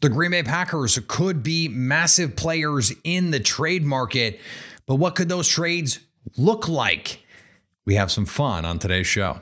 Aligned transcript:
The 0.00 0.08
Green 0.08 0.30
Bay 0.30 0.44
Packers 0.44 0.96
could 1.08 1.42
be 1.42 1.66
massive 1.66 2.36
players 2.36 2.92
in 3.02 3.32
the 3.32 3.40
trade 3.40 3.84
market, 3.84 4.38
but 4.86 4.94
what 4.94 5.16
could 5.16 5.28
those 5.28 5.48
trades 5.48 5.98
look 6.36 6.68
like? 6.68 7.24
We 7.84 7.96
have 7.96 8.12
some 8.12 8.24
fun 8.24 8.64
on 8.64 8.78
today's 8.78 9.08
show. 9.08 9.40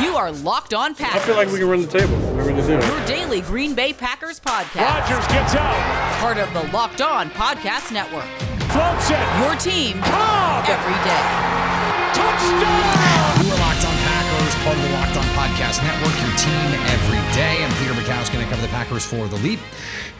You 0.00 0.16
are 0.16 0.32
Locked 0.32 0.72
On 0.72 0.94
Packers. 0.94 1.22
I 1.22 1.26
feel 1.26 1.36
like 1.36 1.48
we 1.48 1.58
can 1.58 1.68
run 1.68 1.82
the 1.82 1.86
table. 1.86 2.16
We're 2.34 2.44
going 2.44 2.56
to 2.56 2.66
do 2.66 2.78
it. 2.78 2.86
Your 2.86 3.06
daily 3.06 3.42
Green 3.42 3.74
Bay 3.74 3.92
Packers 3.92 4.40
podcast. 4.40 4.80
Rodgers 4.80 5.26
gets 5.26 5.54
out. 5.54 6.18
Part 6.20 6.38
of 6.38 6.50
the 6.54 6.62
Locked 6.72 7.02
On 7.02 7.28
Podcast 7.30 7.92
Network. 7.92 8.24
Floats 8.72 9.10
it. 9.10 9.40
Your 9.40 9.54
team 9.56 10.00
Cobb. 10.02 10.64
every 10.66 10.94
day. 11.04 11.22
Touchdown. 12.14 12.95
Podcast 15.56 15.82
Network, 15.82 16.12
your 16.20 16.36
team 16.36 16.80
every 16.90 17.34
day. 17.34 17.64
I'm 17.64 17.72
Peter 17.78 17.94
McCown's 17.94 18.28
going 18.28 18.44
to 18.44 18.50
cover 18.50 18.60
the 18.60 18.68
Packers 18.68 19.06
for 19.06 19.26
The 19.26 19.36
Leap, 19.36 19.58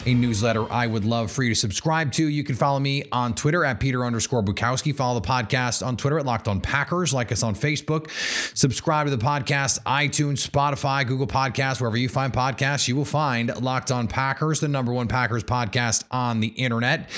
a 0.07 0.13
newsletter 0.15 0.71
I 0.73 0.87
would 0.87 1.05
love 1.05 1.31
for 1.31 1.43
you 1.43 1.49
to 1.49 1.55
subscribe 1.55 2.11
to. 2.13 2.25
You 2.27 2.43
can 2.43 2.55
follow 2.55 2.79
me 2.79 3.03
on 3.11 3.35
Twitter 3.35 3.63
at 3.63 3.79
Peter 3.79 4.03
underscore 4.03 4.41
Bukowski. 4.41 4.95
Follow 4.95 5.19
the 5.19 5.27
podcast 5.27 5.85
on 5.85 5.95
Twitter 5.95 6.17
at 6.17 6.25
Locked 6.25 6.47
On 6.47 6.59
Packers. 6.59 7.13
Like 7.13 7.31
us 7.31 7.43
on 7.43 7.53
Facebook. 7.53 8.09
Subscribe 8.57 9.05
to 9.05 9.15
the 9.15 9.23
podcast, 9.23 9.79
iTunes, 9.83 10.47
Spotify, 10.47 11.05
Google 11.05 11.27
Podcasts, 11.27 11.79
wherever 11.79 11.97
you 11.97 12.09
find 12.09 12.33
podcasts, 12.33 12.87
you 12.87 12.95
will 12.95 13.05
find 13.05 13.55
Locked 13.61 13.91
On 13.91 14.07
Packers, 14.07 14.59
the 14.59 14.67
number 14.67 14.91
one 14.91 15.07
Packers 15.07 15.43
podcast 15.43 16.03
on 16.09 16.39
the 16.39 16.47
internet. 16.47 17.11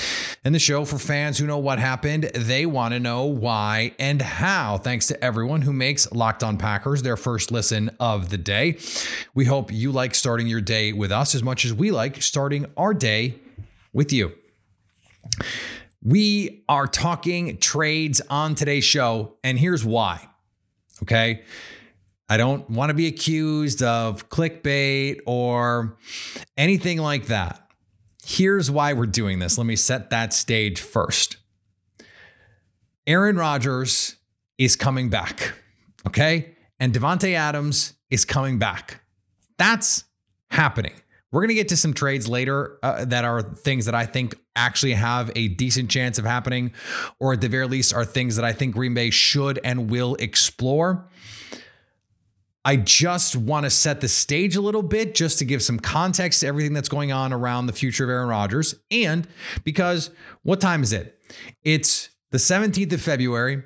And 0.44 0.54
the 0.54 0.58
show 0.58 0.84
for 0.84 0.98
fans 0.98 1.38
who 1.38 1.46
know 1.46 1.58
what 1.58 1.78
happened. 1.78 2.24
They 2.34 2.66
want 2.66 2.92
to 2.92 3.00
know 3.00 3.24
why 3.24 3.94
and 3.98 4.20
how. 4.20 4.76
Thanks 4.76 5.06
to 5.06 5.24
everyone 5.24 5.62
who 5.62 5.72
makes 5.72 6.10
Locked 6.12 6.42
On 6.42 6.58
Packers 6.58 7.02
their 7.02 7.16
first 7.16 7.50
listen 7.50 7.90
the 8.18 8.38
day. 8.38 8.78
We 9.34 9.44
hope 9.44 9.72
you 9.72 9.92
like 9.92 10.14
starting 10.14 10.46
your 10.46 10.60
day 10.60 10.92
with 10.92 11.12
us 11.12 11.34
as 11.34 11.42
much 11.42 11.64
as 11.64 11.72
we 11.72 11.90
like 11.90 12.20
starting 12.22 12.66
our 12.76 12.92
day 12.92 13.36
with 13.92 14.12
you. 14.12 14.32
We 16.02 16.64
are 16.68 16.86
talking 16.86 17.58
trades 17.58 18.20
on 18.30 18.54
today's 18.54 18.84
show, 18.84 19.36
and 19.44 19.58
here's 19.58 19.84
why. 19.84 20.28
Okay. 21.02 21.42
I 22.28 22.36
don't 22.36 22.70
want 22.70 22.90
to 22.90 22.94
be 22.94 23.08
accused 23.08 23.82
of 23.82 24.28
clickbait 24.28 25.20
or 25.26 25.98
anything 26.56 26.98
like 26.98 27.26
that. 27.26 27.68
Here's 28.24 28.70
why 28.70 28.92
we're 28.92 29.06
doing 29.06 29.40
this. 29.40 29.58
Let 29.58 29.66
me 29.66 29.74
set 29.74 30.10
that 30.10 30.32
stage 30.32 30.80
first. 30.80 31.38
Aaron 33.06 33.36
Rodgers 33.36 34.16
is 34.58 34.76
coming 34.76 35.10
back. 35.10 35.54
Okay. 36.06 36.54
And 36.80 36.94
Davante 36.94 37.34
Adams 37.34 37.92
is 38.10 38.24
coming 38.24 38.58
back. 38.58 39.02
That's 39.58 40.04
happening. 40.50 40.94
We're 41.30 41.42
going 41.42 41.50
to 41.50 41.54
get 41.54 41.68
to 41.68 41.76
some 41.76 41.94
trades 41.94 42.26
later 42.26 42.78
uh, 42.82 43.04
that 43.04 43.24
are 43.24 43.42
things 43.42 43.84
that 43.84 43.94
I 43.94 44.06
think 44.06 44.34
actually 44.56 44.94
have 44.94 45.30
a 45.36 45.48
decent 45.48 45.88
chance 45.88 46.18
of 46.18 46.24
happening, 46.24 46.72
or 47.20 47.34
at 47.34 47.40
the 47.40 47.48
very 47.48 47.68
least, 47.68 47.94
are 47.94 48.04
things 48.04 48.34
that 48.34 48.44
I 48.44 48.52
think 48.52 48.74
Green 48.74 48.94
Bay 48.94 49.10
should 49.10 49.60
and 49.62 49.90
will 49.90 50.16
explore. 50.16 51.08
I 52.64 52.76
just 52.76 53.36
want 53.36 53.64
to 53.64 53.70
set 53.70 54.00
the 54.00 54.08
stage 54.08 54.56
a 54.56 54.60
little 54.60 54.82
bit 54.82 55.14
just 55.14 55.38
to 55.38 55.44
give 55.44 55.62
some 55.62 55.78
context 55.78 56.40
to 56.40 56.46
everything 56.46 56.72
that's 56.72 56.88
going 56.88 57.12
on 57.12 57.32
around 57.32 57.66
the 57.66 57.72
future 57.72 58.04
of 58.04 58.10
Aaron 58.10 58.28
Rodgers. 58.28 58.74
And 58.90 59.26
because 59.64 60.10
what 60.42 60.60
time 60.60 60.82
is 60.82 60.92
it? 60.92 61.18
It's 61.62 62.10
the 62.30 62.38
17th 62.38 62.92
of 62.92 63.00
February, 63.00 63.62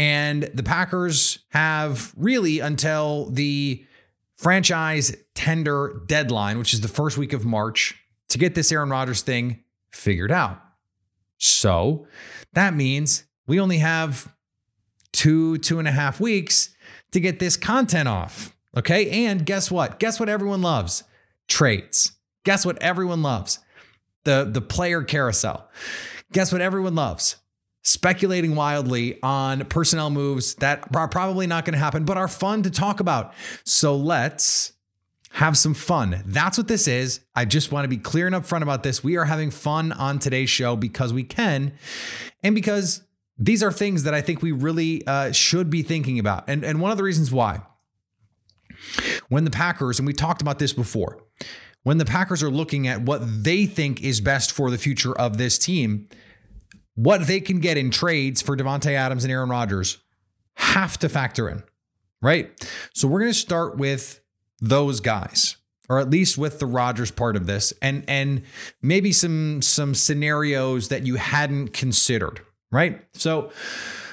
and 0.00 0.44
the 0.54 0.62
Packers 0.62 1.40
have 1.50 2.14
really 2.16 2.58
until 2.58 3.26
the 3.26 3.84
franchise 4.38 5.14
tender 5.34 6.02
deadline, 6.06 6.58
which 6.58 6.72
is 6.72 6.80
the 6.80 6.88
first 6.88 7.18
week 7.18 7.34
of 7.34 7.44
March, 7.44 8.02
to 8.30 8.38
get 8.38 8.54
this 8.54 8.72
Aaron 8.72 8.88
Rodgers 8.88 9.20
thing 9.20 9.62
figured 9.90 10.32
out. 10.32 10.58
So 11.36 12.06
that 12.54 12.72
means 12.72 13.24
we 13.46 13.60
only 13.60 13.76
have 13.76 14.34
two, 15.12 15.58
two 15.58 15.78
and 15.78 15.86
a 15.86 15.92
half 15.92 16.18
weeks 16.18 16.74
to 17.10 17.20
get 17.20 17.38
this 17.38 17.58
content 17.58 18.08
off. 18.08 18.56
Okay. 18.74 19.26
And 19.26 19.44
guess 19.44 19.70
what? 19.70 19.98
Guess 19.98 20.18
what 20.18 20.30
everyone 20.30 20.62
loves? 20.62 21.04
Trades. 21.46 22.12
Guess 22.44 22.64
what 22.64 22.78
everyone 22.78 23.20
loves? 23.20 23.58
The, 24.24 24.48
the 24.50 24.62
player 24.62 25.02
carousel. 25.02 25.68
Guess 26.32 26.52
what 26.52 26.62
everyone 26.62 26.94
loves? 26.94 27.36
Speculating 27.82 28.54
wildly 28.54 29.18
on 29.22 29.64
personnel 29.66 30.10
moves 30.10 30.54
that 30.56 30.84
are 30.94 31.08
probably 31.08 31.46
not 31.46 31.64
going 31.64 31.72
to 31.72 31.78
happen, 31.78 32.04
but 32.04 32.16
are 32.16 32.28
fun 32.28 32.62
to 32.62 32.70
talk 32.70 33.00
about. 33.00 33.32
So 33.64 33.96
let's 33.96 34.72
have 35.32 35.56
some 35.56 35.74
fun. 35.74 36.22
That's 36.26 36.58
what 36.58 36.68
this 36.68 36.88
is. 36.88 37.20
I 37.34 37.44
just 37.44 37.72
want 37.72 37.84
to 37.84 37.88
be 37.88 37.96
clear 37.96 38.26
and 38.26 38.34
upfront 38.34 38.62
about 38.62 38.82
this. 38.82 39.02
We 39.02 39.16
are 39.16 39.24
having 39.24 39.50
fun 39.50 39.92
on 39.92 40.18
today's 40.18 40.50
show 40.50 40.76
because 40.76 41.12
we 41.12 41.22
can, 41.22 41.72
and 42.42 42.54
because 42.54 43.02
these 43.38 43.62
are 43.62 43.72
things 43.72 44.02
that 44.02 44.12
I 44.12 44.20
think 44.20 44.42
we 44.42 44.52
really 44.52 45.06
uh, 45.06 45.32
should 45.32 45.70
be 45.70 45.82
thinking 45.82 46.18
about. 46.18 46.44
And, 46.46 46.64
and 46.64 46.80
one 46.80 46.90
of 46.90 46.98
the 46.98 47.04
reasons 47.04 47.32
why, 47.32 47.62
when 49.28 49.44
the 49.44 49.50
Packers, 49.50 49.98
and 49.98 50.06
we 50.06 50.12
talked 50.12 50.42
about 50.42 50.58
this 50.58 50.72
before, 50.72 51.22
when 51.82 51.96
the 51.96 52.04
Packers 52.04 52.42
are 52.42 52.50
looking 52.50 52.86
at 52.86 53.02
what 53.02 53.22
they 53.24 53.64
think 53.64 54.02
is 54.02 54.20
best 54.20 54.52
for 54.52 54.70
the 54.70 54.76
future 54.76 55.16
of 55.16 55.38
this 55.38 55.56
team, 55.56 56.08
what 57.02 57.26
they 57.26 57.40
can 57.40 57.60
get 57.60 57.78
in 57.78 57.90
trades 57.90 58.42
for 58.42 58.56
Davante 58.56 58.92
Adams 58.92 59.24
and 59.24 59.32
Aaron 59.32 59.48
Rodgers 59.48 59.98
have 60.54 60.98
to 60.98 61.08
factor 61.08 61.48
in, 61.48 61.62
right? 62.20 62.50
So 62.94 63.08
we're 63.08 63.20
going 63.20 63.32
to 63.32 63.38
start 63.38 63.78
with 63.78 64.20
those 64.60 65.00
guys, 65.00 65.56
or 65.88 65.98
at 65.98 66.10
least 66.10 66.36
with 66.36 66.58
the 66.58 66.66
Rodgers 66.66 67.10
part 67.10 67.36
of 67.36 67.46
this, 67.46 67.72
and 67.80 68.04
and 68.06 68.42
maybe 68.82 69.12
some 69.12 69.62
some 69.62 69.94
scenarios 69.94 70.88
that 70.88 71.06
you 71.06 71.16
hadn't 71.16 71.72
considered, 71.72 72.40
right? 72.70 73.02
So. 73.14 73.50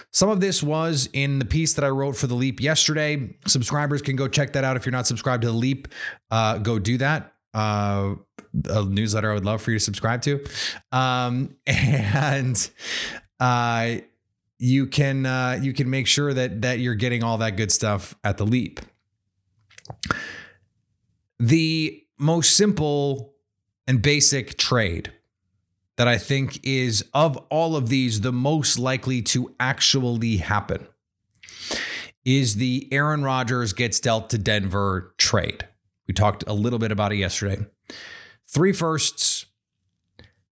Some 0.09 0.29
of 0.29 0.39
this 0.39 0.63
was 0.63 1.09
in 1.13 1.37
the 1.37 1.45
piece 1.45 1.73
that 1.73 1.85
I 1.85 1.89
wrote 1.89 2.15
for 2.15 2.25
the 2.25 2.33
Leap 2.33 2.59
yesterday. 2.59 3.35
Subscribers 3.45 4.01
can 4.01 4.15
go 4.15 4.27
check 4.27 4.53
that 4.53 4.63
out. 4.63 4.75
If 4.75 4.83
you're 4.83 4.91
not 4.91 5.05
subscribed 5.05 5.41
to 5.41 5.49
the 5.49 5.53
Leap, 5.53 5.89
uh, 6.31 6.57
go 6.57 6.79
do 6.79 6.97
that. 6.97 7.33
Uh, 7.57 8.15
a 8.69 8.85
newsletter 8.85 9.31
I 9.31 9.33
would 9.33 9.45
love 9.45 9.63
for 9.63 9.71
you 9.71 9.79
to 9.79 9.83
subscribe 9.83 10.21
to. 10.21 10.45
Um, 10.91 11.55
and 11.65 12.69
uh, 13.39 13.95
you 14.59 14.85
can 14.85 15.25
uh, 15.25 15.59
you 15.59 15.73
can 15.73 15.89
make 15.89 16.05
sure 16.05 16.33
that 16.33 16.61
that 16.61 16.79
you're 16.79 16.95
getting 16.95 17.23
all 17.23 17.39
that 17.39 17.57
good 17.57 17.71
stuff 17.71 18.15
at 18.23 18.37
the 18.37 18.45
leap. 18.45 18.79
The 21.39 22.03
most 22.19 22.55
simple 22.55 23.33
and 23.87 24.01
basic 24.01 24.57
trade 24.57 25.13
that 25.95 26.07
I 26.07 26.19
think 26.19 26.59
is 26.63 27.03
of 27.15 27.37
all 27.49 27.75
of 27.75 27.89
these 27.89 28.21
the 28.21 28.31
most 28.31 28.77
likely 28.77 29.23
to 29.23 29.55
actually 29.59 30.37
happen 30.37 30.87
is 32.23 32.55
the 32.55 32.87
Aaron 32.91 33.23
Rodgers 33.23 33.73
gets 33.73 33.99
dealt 33.99 34.29
to 34.31 34.37
Denver 34.37 35.15
trade. 35.17 35.67
We 36.07 36.13
talked 36.13 36.43
a 36.47 36.53
little 36.53 36.79
bit 36.79 36.91
about 36.91 37.11
it 37.11 37.17
yesterday. 37.17 37.65
Three 38.47 38.71
firsts, 38.71 39.45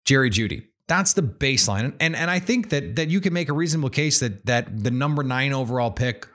Jerry 0.03 0.29
Jeudy. 0.29 0.67
That's 0.87 1.13
the 1.13 1.21
baseline. 1.21 1.95
And 1.99 2.15
and 2.15 2.29
I 2.29 2.39
think 2.39 2.69
that 2.69 2.95
that 2.97 3.09
you 3.09 3.21
can 3.21 3.33
make 3.33 3.49
a 3.49 3.53
reasonable 3.53 3.89
case 3.89 4.19
that 4.19 4.45
that 4.45 4.83
the 4.83 4.91
number 4.91 5.23
9 5.23 5.53
overall 5.53 5.91
pick 5.91 6.27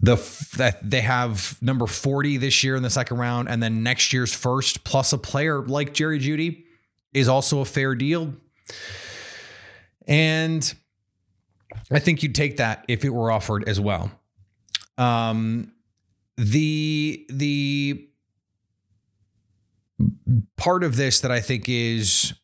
the 0.00 0.16
that 0.56 0.78
they 0.88 1.00
have 1.00 1.58
number 1.60 1.86
40 1.86 2.36
this 2.38 2.62
year 2.62 2.76
in 2.76 2.82
the 2.82 2.90
second 2.90 3.18
round 3.18 3.48
and 3.48 3.62
then 3.62 3.82
next 3.82 4.12
year's 4.12 4.32
first 4.32 4.84
plus 4.84 5.12
a 5.12 5.18
player 5.18 5.62
like 5.62 5.94
Jerry 5.94 6.18
Jeudy 6.18 6.64
is 7.12 7.28
also 7.28 7.60
a 7.60 7.64
fair 7.64 7.94
deal. 7.94 8.34
And 10.06 10.74
I 11.90 11.98
think 11.98 12.22
you'd 12.22 12.34
take 12.34 12.58
that 12.58 12.84
if 12.88 13.04
it 13.04 13.10
were 13.10 13.30
offered 13.30 13.68
as 13.68 13.80
well. 13.80 14.10
Um 14.96 15.72
the 16.36 17.26
the 17.30 18.08
part 20.56 20.84
of 20.84 20.96
this 20.96 21.20
that 21.20 21.30
I 21.30 21.40
think 21.40 21.68
is 21.68 22.34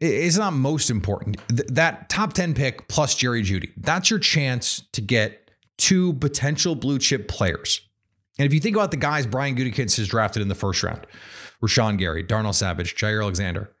is 0.00 0.38
not 0.38 0.52
most 0.52 0.90
important. 0.90 1.38
Th- 1.48 1.68
that 1.68 2.08
top 2.08 2.32
10 2.32 2.54
pick 2.54 2.86
plus 2.88 3.14
Jerry 3.16 3.42
Jeudy. 3.42 3.72
That's 3.76 4.10
your 4.10 4.20
chance 4.20 4.82
to 4.92 5.00
get 5.00 5.50
two 5.76 6.12
potential 6.14 6.76
blue 6.76 6.98
chip 6.98 7.26
players. 7.26 7.80
And 8.38 8.46
if 8.46 8.54
you 8.54 8.60
think 8.60 8.76
about 8.76 8.92
the 8.92 8.96
guys 8.96 9.26
Brian 9.26 9.56
Gutekunst 9.56 9.96
has 9.96 10.06
drafted 10.06 10.42
in 10.42 10.48
the 10.48 10.54
first 10.54 10.82
round, 10.84 11.04
Rashan 11.60 11.98
Gary, 11.98 12.22
Darnell 12.22 12.52
Savage, 12.52 12.94
Jaire 12.94 13.22
Alexander, 13.22 13.72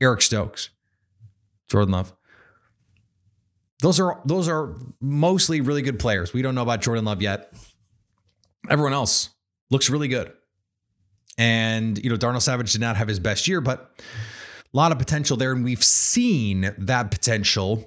Eric 0.00 0.22
Stokes, 0.22 0.70
Jordan 1.68 1.92
Love. 1.92 2.12
Those 3.82 4.00
are 4.00 4.20
those 4.24 4.48
are 4.48 4.74
mostly 5.00 5.60
really 5.60 5.82
good 5.82 5.98
players. 5.98 6.32
We 6.32 6.42
don't 6.42 6.54
know 6.54 6.62
about 6.62 6.80
Jordan 6.80 7.04
Love 7.04 7.22
yet. 7.22 7.52
Everyone 8.70 8.92
else 8.92 9.30
looks 9.70 9.90
really 9.90 10.08
good. 10.08 10.32
And, 11.38 12.02
you 12.02 12.10
know, 12.10 12.16
Darnell 12.16 12.40
Savage 12.40 12.72
did 12.72 12.80
not 12.80 12.96
have 12.96 13.08
his 13.08 13.20
best 13.20 13.46
year, 13.46 13.60
but 13.60 14.00
a 14.00 14.76
lot 14.76 14.92
of 14.92 14.98
potential 14.98 15.36
there. 15.36 15.52
And 15.52 15.64
we've 15.64 15.84
seen 15.84 16.74
that 16.78 17.10
potential 17.10 17.84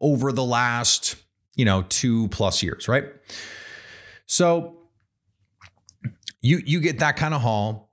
over 0.00 0.32
the 0.32 0.44
last, 0.44 1.16
you 1.56 1.64
know, 1.64 1.82
two 1.82 2.28
plus 2.28 2.62
years, 2.62 2.88
right? 2.88 3.06
So 4.26 4.78
you 6.42 6.60
you 6.64 6.80
get 6.80 6.98
that 6.98 7.16
kind 7.16 7.34
of 7.34 7.40
haul. 7.40 7.92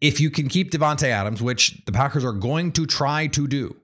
If 0.00 0.20
you 0.20 0.30
can 0.30 0.48
keep 0.48 0.70
Davante 0.70 1.08
Adams, 1.08 1.42
which 1.42 1.82
the 1.84 1.92
Packers 1.92 2.24
are 2.24 2.32
going 2.32 2.72
to 2.72 2.86
try 2.86 3.26
to 3.28 3.46
do, 3.46 3.76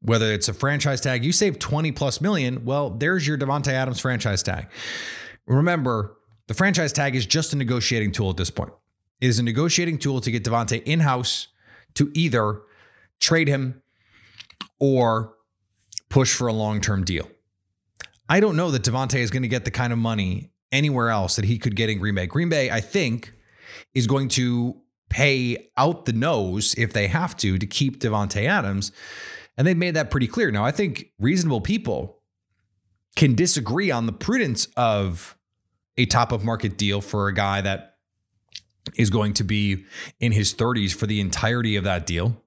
whether 0.00 0.32
it's 0.32 0.48
a 0.48 0.54
franchise 0.54 1.00
tag, 1.00 1.24
you 1.24 1.32
save 1.32 1.58
20 1.58 1.90
plus 1.90 2.20
million, 2.20 2.64
well, 2.64 2.90
there's 2.90 3.26
your 3.26 3.36
Davante 3.36 3.72
Adams 3.72 3.98
franchise 3.98 4.44
tag. 4.44 4.68
Remember, 5.46 6.17
the 6.48 6.54
franchise 6.54 6.92
tag 6.92 7.14
is 7.14 7.24
just 7.24 7.52
a 7.52 7.56
negotiating 7.56 8.10
tool 8.10 8.30
at 8.30 8.36
this 8.36 8.50
point. 8.50 8.72
It 9.20 9.28
is 9.28 9.38
a 9.38 9.42
negotiating 9.42 9.98
tool 9.98 10.20
to 10.20 10.30
get 10.30 10.44
Davante 10.44 10.82
in-house 10.82 11.48
to 11.94 12.10
either 12.14 12.62
trade 13.20 13.48
him 13.48 13.82
or 14.80 15.34
push 16.08 16.34
for 16.34 16.48
a 16.48 16.52
long-term 16.52 17.04
deal. 17.04 17.28
I 18.28 18.40
don't 18.40 18.56
know 18.56 18.70
that 18.70 18.82
Davante 18.82 19.18
is 19.18 19.30
going 19.30 19.42
to 19.42 19.48
get 19.48 19.64
the 19.64 19.70
kind 19.70 19.92
of 19.92 19.98
money 19.98 20.50
anywhere 20.70 21.08
else 21.10 21.36
that 21.36 21.46
he 21.46 21.58
could 21.58 21.76
get 21.76 21.88
in 21.88 21.98
Green 21.98 22.14
Bay. 22.14 22.26
Green 22.26 22.48
Bay, 22.48 22.70
I 22.70 22.80
think, 22.80 23.32
is 23.94 24.06
going 24.06 24.28
to 24.28 24.76
pay 25.08 25.70
out 25.76 26.04
the 26.04 26.12
nose 26.12 26.74
if 26.76 26.92
they 26.92 27.08
have 27.08 27.36
to 27.38 27.58
to 27.58 27.66
keep 27.66 28.00
Davante 28.00 28.46
Adams. 28.46 28.92
And 29.56 29.66
they've 29.66 29.76
made 29.76 29.94
that 29.94 30.10
pretty 30.10 30.26
clear. 30.26 30.50
Now, 30.50 30.64
I 30.64 30.70
think 30.70 31.10
reasonable 31.18 31.62
people 31.62 32.20
can 33.16 33.34
disagree 33.34 33.90
on 33.90 34.06
the 34.06 34.12
prudence 34.12 34.68
of 34.76 35.37
a 35.98 36.06
top 36.06 36.32
of 36.32 36.44
market 36.44 36.78
deal 36.78 37.02
for 37.02 37.28
a 37.28 37.34
guy 37.34 37.60
that 37.60 37.96
is 38.96 39.10
going 39.10 39.34
to 39.34 39.44
be 39.44 39.84
in 40.20 40.32
his 40.32 40.54
30s 40.54 40.94
for 40.94 41.06
the 41.06 41.20
entirety 41.20 41.76
of 41.76 41.84
that 41.84 42.06
deal. 42.06 42.42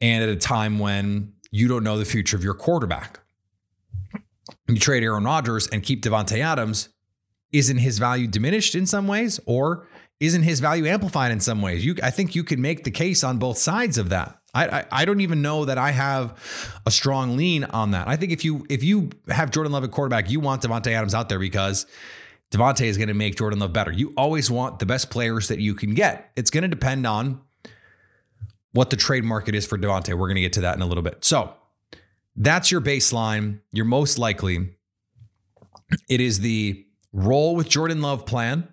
And 0.00 0.22
at 0.22 0.30
a 0.30 0.36
time 0.36 0.78
when 0.78 1.34
you 1.50 1.68
don't 1.68 1.84
know 1.84 1.98
the 1.98 2.04
future 2.04 2.36
of 2.36 2.42
your 2.42 2.54
quarterback. 2.54 3.20
You 4.68 4.78
trade 4.78 5.02
Aaron 5.02 5.24
Rodgers 5.24 5.68
and 5.68 5.82
keep 5.82 6.02
Davante 6.02 6.38
Adams. 6.38 6.88
Isn't 7.52 7.78
his 7.78 7.98
value 7.98 8.26
diminished 8.26 8.74
in 8.74 8.86
some 8.86 9.06
ways, 9.06 9.38
or 9.44 9.86
isn't 10.18 10.42
his 10.42 10.60
value 10.60 10.86
amplified 10.86 11.30
in 11.30 11.40
some 11.40 11.60
ways? 11.60 11.84
You, 11.84 11.96
I 12.02 12.10
think 12.10 12.34
you 12.34 12.42
can 12.42 12.62
make 12.62 12.84
the 12.84 12.90
case 12.90 13.22
on 13.22 13.38
both 13.38 13.58
sides 13.58 13.98
of 13.98 14.08
that. 14.08 14.38
I, 14.54 14.66
I, 14.66 14.84
I 14.92 15.04
don't 15.04 15.20
even 15.20 15.40
know 15.40 15.64
that 15.64 15.78
I 15.78 15.92
have 15.92 16.80
a 16.84 16.90
strong 16.90 17.36
lean 17.36 17.64
on 17.64 17.92
that. 17.92 18.06
I 18.06 18.16
think 18.16 18.32
if 18.32 18.44
you 18.44 18.66
if 18.68 18.84
you 18.84 19.10
have 19.28 19.50
Jordan 19.50 19.72
Love 19.72 19.84
at 19.84 19.90
quarterback, 19.90 20.30
you 20.30 20.40
want 20.40 20.62
Davante 20.62 20.92
Adams 20.92 21.14
out 21.14 21.28
there 21.28 21.38
because 21.38 21.86
Davante 22.50 22.84
is 22.84 22.98
going 22.98 23.08
to 23.08 23.14
make 23.14 23.36
Jordan 23.36 23.58
Love 23.60 23.72
better. 23.72 23.90
You 23.90 24.12
always 24.16 24.50
want 24.50 24.78
the 24.78 24.86
best 24.86 25.10
players 25.10 25.48
that 25.48 25.58
you 25.58 25.74
can 25.74 25.94
get. 25.94 26.30
It's 26.36 26.50
going 26.50 26.62
to 26.62 26.68
depend 26.68 27.06
on 27.06 27.40
what 28.72 28.90
the 28.90 28.96
trade 28.96 29.24
market 29.24 29.54
is 29.54 29.66
for 29.66 29.78
Davante. 29.78 30.10
We're 30.10 30.28
going 30.28 30.36
to 30.36 30.42
get 30.42 30.52
to 30.54 30.60
that 30.62 30.76
in 30.76 30.82
a 30.82 30.86
little 30.86 31.02
bit. 31.02 31.24
So 31.24 31.54
that's 32.36 32.70
your 32.70 32.82
baseline. 32.82 33.60
You're 33.72 33.86
most 33.86 34.18
likely. 34.18 34.76
It 36.08 36.20
is 36.20 36.40
the 36.40 36.86
roll 37.12 37.56
with 37.56 37.68
Jordan 37.68 38.02
Love 38.02 38.26
plan. 38.26 38.68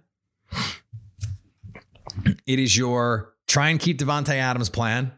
It 2.45 2.59
is 2.59 2.75
your 2.75 3.33
try 3.47 3.69
and 3.69 3.79
keep 3.79 3.97
Davante 3.97 4.33
Adams 4.35 4.69
plan. 4.69 5.13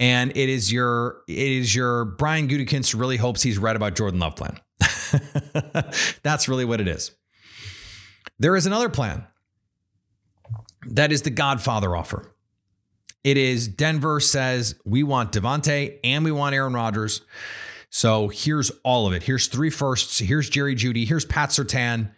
And 0.00 0.30
it 0.36 0.48
is 0.48 0.72
your 0.72 1.22
it 1.26 1.38
is 1.38 1.74
your 1.74 2.04
Brian 2.04 2.48
Gutekunst 2.48 2.98
really 2.98 3.16
hopes 3.16 3.42
he's 3.42 3.58
read 3.58 3.76
about 3.76 3.96
Jordan 3.96 4.20
Love 4.20 4.36
plan. 4.36 4.60
That's 6.22 6.48
really 6.48 6.64
what 6.64 6.80
it 6.80 6.88
is. 6.88 7.12
There 8.38 8.54
is 8.54 8.66
another 8.66 8.88
plan. 8.88 9.26
That 10.86 11.10
is 11.10 11.22
the 11.22 11.30
Godfather 11.30 11.96
offer. 11.96 12.32
It 13.24 13.36
is 13.36 13.66
Denver 13.66 14.20
says 14.20 14.76
we 14.84 15.02
want 15.02 15.32
Davante 15.32 15.98
and 16.04 16.24
we 16.24 16.30
want 16.32 16.54
Aaron 16.54 16.74
Rodgers. 16.74 17.22
So 17.90 18.28
here's 18.28 18.70
all 18.84 19.06
of 19.06 19.12
it. 19.12 19.24
Here's 19.24 19.48
three 19.48 19.70
firsts. 19.70 20.18
Here's 20.18 20.48
Jerry 20.48 20.74
Jeudy. 20.74 21.06
Here's 21.06 21.24
Pat 21.24 21.50
Surtain, 21.50 22.12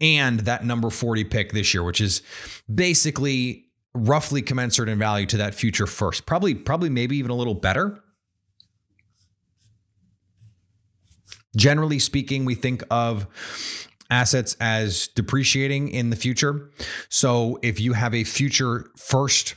and 0.00 0.40
that 0.40 0.64
number 0.64 0.90
40 0.90 1.24
pick 1.24 1.52
this 1.52 1.72
year, 1.72 1.82
which 1.82 2.00
is 2.00 2.22
basically 2.72 3.66
roughly 3.94 4.42
commensurate 4.42 4.88
in 4.88 4.98
value 4.98 5.26
to 5.26 5.36
that 5.36 5.54
future 5.54 5.86
first. 5.86 6.26
Probably, 6.26 6.54
probably 6.54 6.90
maybe 6.90 7.16
even 7.16 7.30
a 7.30 7.34
little 7.34 7.54
better. 7.54 8.00
Generally 11.56 12.00
speaking, 12.00 12.44
we 12.44 12.54
think 12.54 12.82
of 12.90 13.26
assets 14.10 14.56
as 14.60 15.08
depreciating 15.08 15.88
in 15.88 16.10
the 16.10 16.16
future. 16.16 16.70
So 17.08 17.58
if 17.62 17.80
you 17.80 17.92
have 17.92 18.14
a 18.14 18.24
future 18.24 18.90
first 18.96 19.54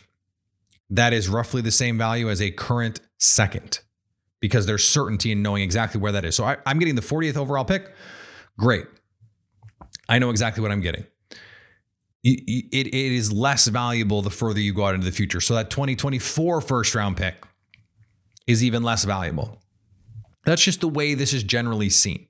that 0.89 1.13
is 1.13 1.27
roughly 1.27 1.61
the 1.61 1.71
same 1.71 1.97
value 1.97 2.29
as 2.29 2.41
a 2.41 2.51
current 2.51 3.01
second, 3.17 3.79
because 4.39 4.65
there's 4.65 4.87
certainty 4.87 5.31
in 5.31 5.41
knowing 5.41 5.63
exactly 5.63 5.99
where 5.99 6.11
that 6.11 6.23
is. 6.23 6.35
So 6.35 6.45
I, 6.45 6.57
am 6.65 6.79
getting 6.79 6.95
the 6.95 7.01
40th 7.01 7.35
overall 7.35 7.65
pick. 7.65 7.93
Great. 8.57 8.85
I 10.07 10.19
know 10.19 10.29
exactly 10.29 10.61
what 10.61 10.71
I'm 10.71 10.81
getting. 10.81 11.05
It, 12.29 12.67
it, 12.73 12.93
is 12.93 13.31
less 13.31 13.67
valuable 13.67 14.21
the 14.21 14.29
further 14.29 14.59
you 14.59 14.73
go 14.73 14.85
out 14.85 14.95
into 14.95 15.05
the 15.05 15.13
future. 15.13 15.39
So 15.39 15.55
that 15.55 15.69
2024 15.69 16.59
first 16.59 16.93
round 16.93 17.15
pick 17.15 17.45
is 18.45 18.63
even 18.63 18.83
less 18.83 19.05
valuable. 19.05 19.61
That's 20.43 20.61
just 20.61 20.81
the 20.81 20.89
way 20.89 21.13
this 21.13 21.31
is 21.31 21.43
generally 21.43 21.89
seen. 21.89 22.27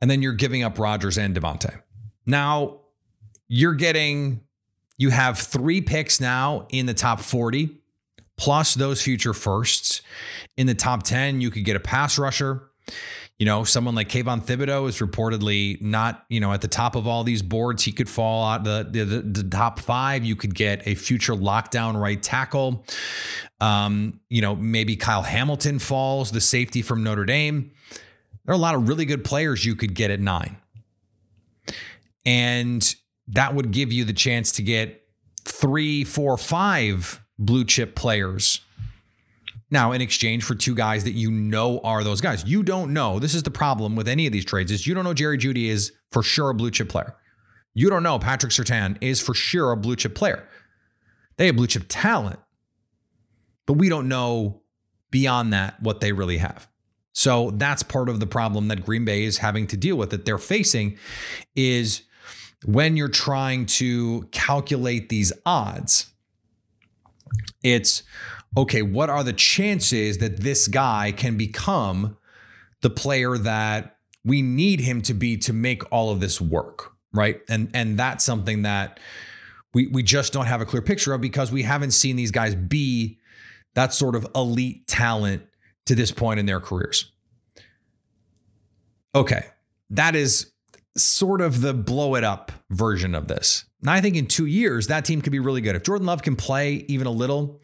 And 0.00 0.10
then 0.10 0.22
you're 0.22 0.32
giving 0.32 0.64
up 0.64 0.76
Rodgers 0.76 1.18
and 1.18 1.36
Davante. 1.36 1.82
Now 2.26 2.80
you're 3.46 3.74
getting, 3.74 4.40
you 4.96 5.10
have 5.10 5.38
three 5.38 5.80
picks 5.80 6.20
now 6.20 6.66
in 6.70 6.86
the 6.86 6.94
top 6.94 7.20
40, 7.20 7.80
plus 8.36 8.74
those 8.74 9.02
future 9.02 9.34
firsts. 9.34 10.02
In 10.56 10.66
the 10.66 10.74
top 10.74 11.04
10, 11.04 11.40
you 11.40 11.52
could 11.52 11.64
get 11.64 11.76
a 11.76 11.80
pass 11.80 12.18
rusher. 12.18 12.70
You 13.38 13.46
know, 13.46 13.64
someone 13.64 13.94
like 13.94 14.08
Kayvon 14.08 14.44
Thibodeaux 14.44 14.88
is 14.88 14.98
reportedly 14.98 15.80
not, 15.80 16.24
you 16.28 16.38
know, 16.38 16.52
at 16.52 16.60
the 16.60 16.68
top 16.68 16.94
of 16.94 17.08
all 17.08 17.24
these 17.24 17.42
boards. 17.42 17.82
He 17.82 17.90
could 17.90 18.08
fall 18.08 18.46
out 18.46 18.62
the, 18.62 18.86
the, 18.88 19.04
the 19.04 19.42
top 19.42 19.80
five. 19.80 20.24
You 20.24 20.36
could 20.36 20.54
get 20.54 20.86
a 20.86 20.94
future 20.94 21.34
lockdown 21.34 22.00
right 22.00 22.22
tackle. 22.22 22.84
Um, 23.60 24.20
you 24.28 24.42
know, 24.42 24.54
maybe 24.54 24.94
Kyle 24.94 25.22
Hamilton 25.22 25.80
falls, 25.80 26.30
the 26.30 26.40
safety 26.40 26.82
from 26.82 27.02
Notre 27.02 27.24
Dame. 27.24 27.72
There 28.44 28.52
are 28.52 28.56
a 28.56 28.60
lot 28.60 28.74
of 28.74 28.88
really 28.88 29.04
good 29.04 29.24
players 29.24 29.64
you 29.64 29.74
could 29.74 29.94
get 29.94 30.10
at 30.10 30.20
nine. 30.20 30.56
And 32.24 32.94
that 33.28 33.54
would 33.54 33.70
give 33.70 33.92
you 33.92 34.04
the 34.04 34.12
chance 34.12 34.52
to 34.52 34.62
get 34.62 35.04
three, 35.44 36.04
four, 36.04 36.36
five 36.36 37.20
blue 37.38 37.64
chip 37.64 37.94
players 37.94 38.60
now, 39.72 39.92
in 39.92 40.02
exchange 40.02 40.44
for 40.44 40.54
two 40.54 40.74
guys 40.74 41.04
that 41.04 41.12
you 41.12 41.30
know 41.30 41.80
are 41.82 42.04
those 42.04 42.20
guys, 42.20 42.44
you 42.44 42.62
don't 42.62 42.92
know. 42.92 43.18
This 43.18 43.34
is 43.34 43.42
the 43.42 43.50
problem 43.50 43.96
with 43.96 44.06
any 44.06 44.26
of 44.26 44.32
these 44.32 44.44
trades: 44.44 44.70
is 44.70 44.86
you 44.86 44.94
don't 44.94 45.02
know 45.02 45.14
Jerry 45.14 45.38
Jeudy 45.38 45.68
is 45.68 45.92
for 46.10 46.22
sure 46.22 46.50
a 46.50 46.54
blue 46.54 46.70
chip 46.70 46.90
player. 46.90 47.16
You 47.72 47.88
don't 47.88 48.02
know 48.02 48.18
Patrick 48.18 48.52
Surtain 48.52 48.98
is 49.00 49.20
for 49.20 49.32
sure 49.32 49.72
a 49.72 49.76
blue 49.78 49.96
chip 49.96 50.14
player. 50.14 50.46
They 51.38 51.46
have 51.46 51.56
blue 51.56 51.66
chip 51.66 51.86
talent, 51.88 52.38
but 53.64 53.74
we 53.74 53.88
don't 53.88 54.08
know 54.08 54.60
beyond 55.10 55.54
that 55.54 55.82
what 55.82 56.00
they 56.00 56.12
really 56.12 56.36
have. 56.36 56.68
So 57.14 57.50
that's 57.52 57.82
part 57.82 58.10
of 58.10 58.20
the 58.20 58.26
problem 58.26 58.68
that 58.68 58.84
Green 58.84 59.06
Bay 59.06 59.24
is 59.24 59.38
having 59.38 59.66
to 59.68 59.76
deal 59.78 59.96
with 59.96 60.10
that 60.10 60.26
they're 60.26 60.36
facing 60.36 60.98
is 61.56 62.02
when 62.66 62.98
you're 62.98 63.08
trying 63.08 63.64
to 63.66 64.28
calculate 64.32 65.08
these 65.08 65.32
odds. 65.46 66.12
It's 67.62 68.02
okay, 68.56 68.82
what 68.82 69.10
are 69.10 69.24
the 69.24 69.32
chances 69.32 70.18
that 70.18 70.40
this 70.40 70.68
guy 70.68 71.12
can 71.12 71.36
become 71.36 72.16
the 72.82 72.90
player 72.90 73.38
that 73.38 73.96
we 74.24 74.42
need 74.42 74.80
him 74.80 75.02
to 75.02 75.14
be 75.14 75.36
to 75.36 75.52
make 75.52 75.90
all 75.90 76.10
of 76.10 76.20
this 76.20 76.40
work, 76.40 76.92
right? 77.12 77.40
And 77.48 77.70
and 77.74 77.98
that's 77.98 78.24
something 78.24 78.62
that 78.62 79.00
we 79.74 79.86
we 79.86 80.02
just 80.02 80.32
don't 80.32 80.46
have 80.46 80.60
a 80.60 80.66
clear 80.66 80.82
picture 80.82 81.14
of 81.14 81.20
because 81.20 81.50
we 81.50 81.62
haven't 81.62 81.92
seen 81.92 82.16
these 82.16 82.30
guys 82.30 82.54
be 82.54 83.18
that 83.74 83.92
sort 83.92 84.14
of 84.14 84.26
elite 84.34 84.86
talent 84.86 85.42
to 85.86 85.94
this 85.94 86.12
point 86.12 86.38
in 86.38 86.46
their 86.46 86.60
careers. 86.60 87.10
Okay, 89.14 89.46
that 89.90 90.14
is 90.14 90.52
sort 90.96 91.40
of 91.40 91.62
the 91.62 91.72
blow 91.72 92.14
it 92.14 92.24
up 92.24 92.52
version 92.70 93.14
of 93.14 93.28
this. 93.28 93.64
Now 93.80 93.92
I 93.92 94.00
think 94.00 94.14
in 94.14 94.26
2 94.26 94.46
years 94.46 94.86
that 94.88 95.04
team 95.04 95.22
could 95.22 95.32
be 95.32 95.40
really 95.40 95.60
good. 95.60 95.74
If 95.74 95.82
Jordan 95.82 96.06
Love 96.06 96.22
can 96.22 96.36
play 96.36 96.84
even 96.88 97.06
a 97.06 97.10
little, 97.10 97.60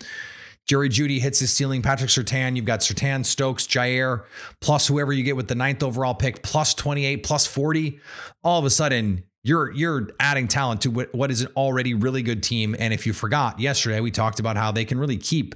Jerry 0.69 0.91
Jeudy 0.91 1.19
hits 1.19 1.39
his 1.39 1.51
ceiling. 1.51 1.81
Patrick 1.81 2.11
Surtain, 2.11 2.55
you've 2.55 2.67
got 2.67 2.81
Surtain, 2.81 3.25
Stokes, 3.25 3.67
Jaire, 3.67 4.25
plus 4.61 4.87
whoever 4.87 5.15
you 5.15 5.25
get 5.25 5.35
with 5.35 5.49
the 5.49 5.55
ninth 5.55 5.83
overall 5.83 6.15
pick, 6.15 6.43
plus 6.43 6.75
28, 6.75 7.25
plus 7.25 7.47
40. 7.47 7.99
All 8.45 8.59
of 8.59 8.67
a 8.67 8.71
sudden, 8.71 9.25
you're 9.43 9.73
you're 9.73 10.11
adding 10.21 10.47
talent 10.47 10.83
to 10.83 10.91
what 10.91 11.31
is 11.31 11.41
an 11.41 11.49
already 11.57 11.95
really 11.95 12.23
good 12.23 12.43
team. 12.43 12.77
And 12.79 12.93
if 12.93 13.07
you 13.07 13.15
forgot 13.15 13.59
yesterday, 13.59 14.01
we 14.01 14.11
talked 14.11 14.41
about 14.41 14.57
how 14.57 14.71
they 14.71 14.85
can 14.85 14.99
really 14.99 15.17
keep 15.17 15.55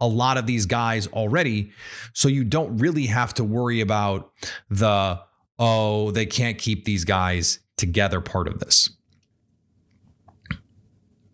a 0.00 0.06
lot 0.06 0.38
of 0.38 0.46
these 0.46 0.66
guys 0.66 1.08
already. 1.08 1.72
So 2.12 2.28
you 2.28 2.44
don't 2.44 2.76
really 2.76 3.06
have 3.06 3.34
to 3.34 3.44
worry 3.44 3.80
about 3.80 4.30
the 4.70 5.20
oh, 5.58 6.12
they 6.12 6.26
can't 6.26 6.56
keep 6.58 6.84
these 6.84 7.04
guys 7.04 7.58
together 7.76 8.20
part 8.20 8.46
of 8.46 8.60
this. 8.60 8.90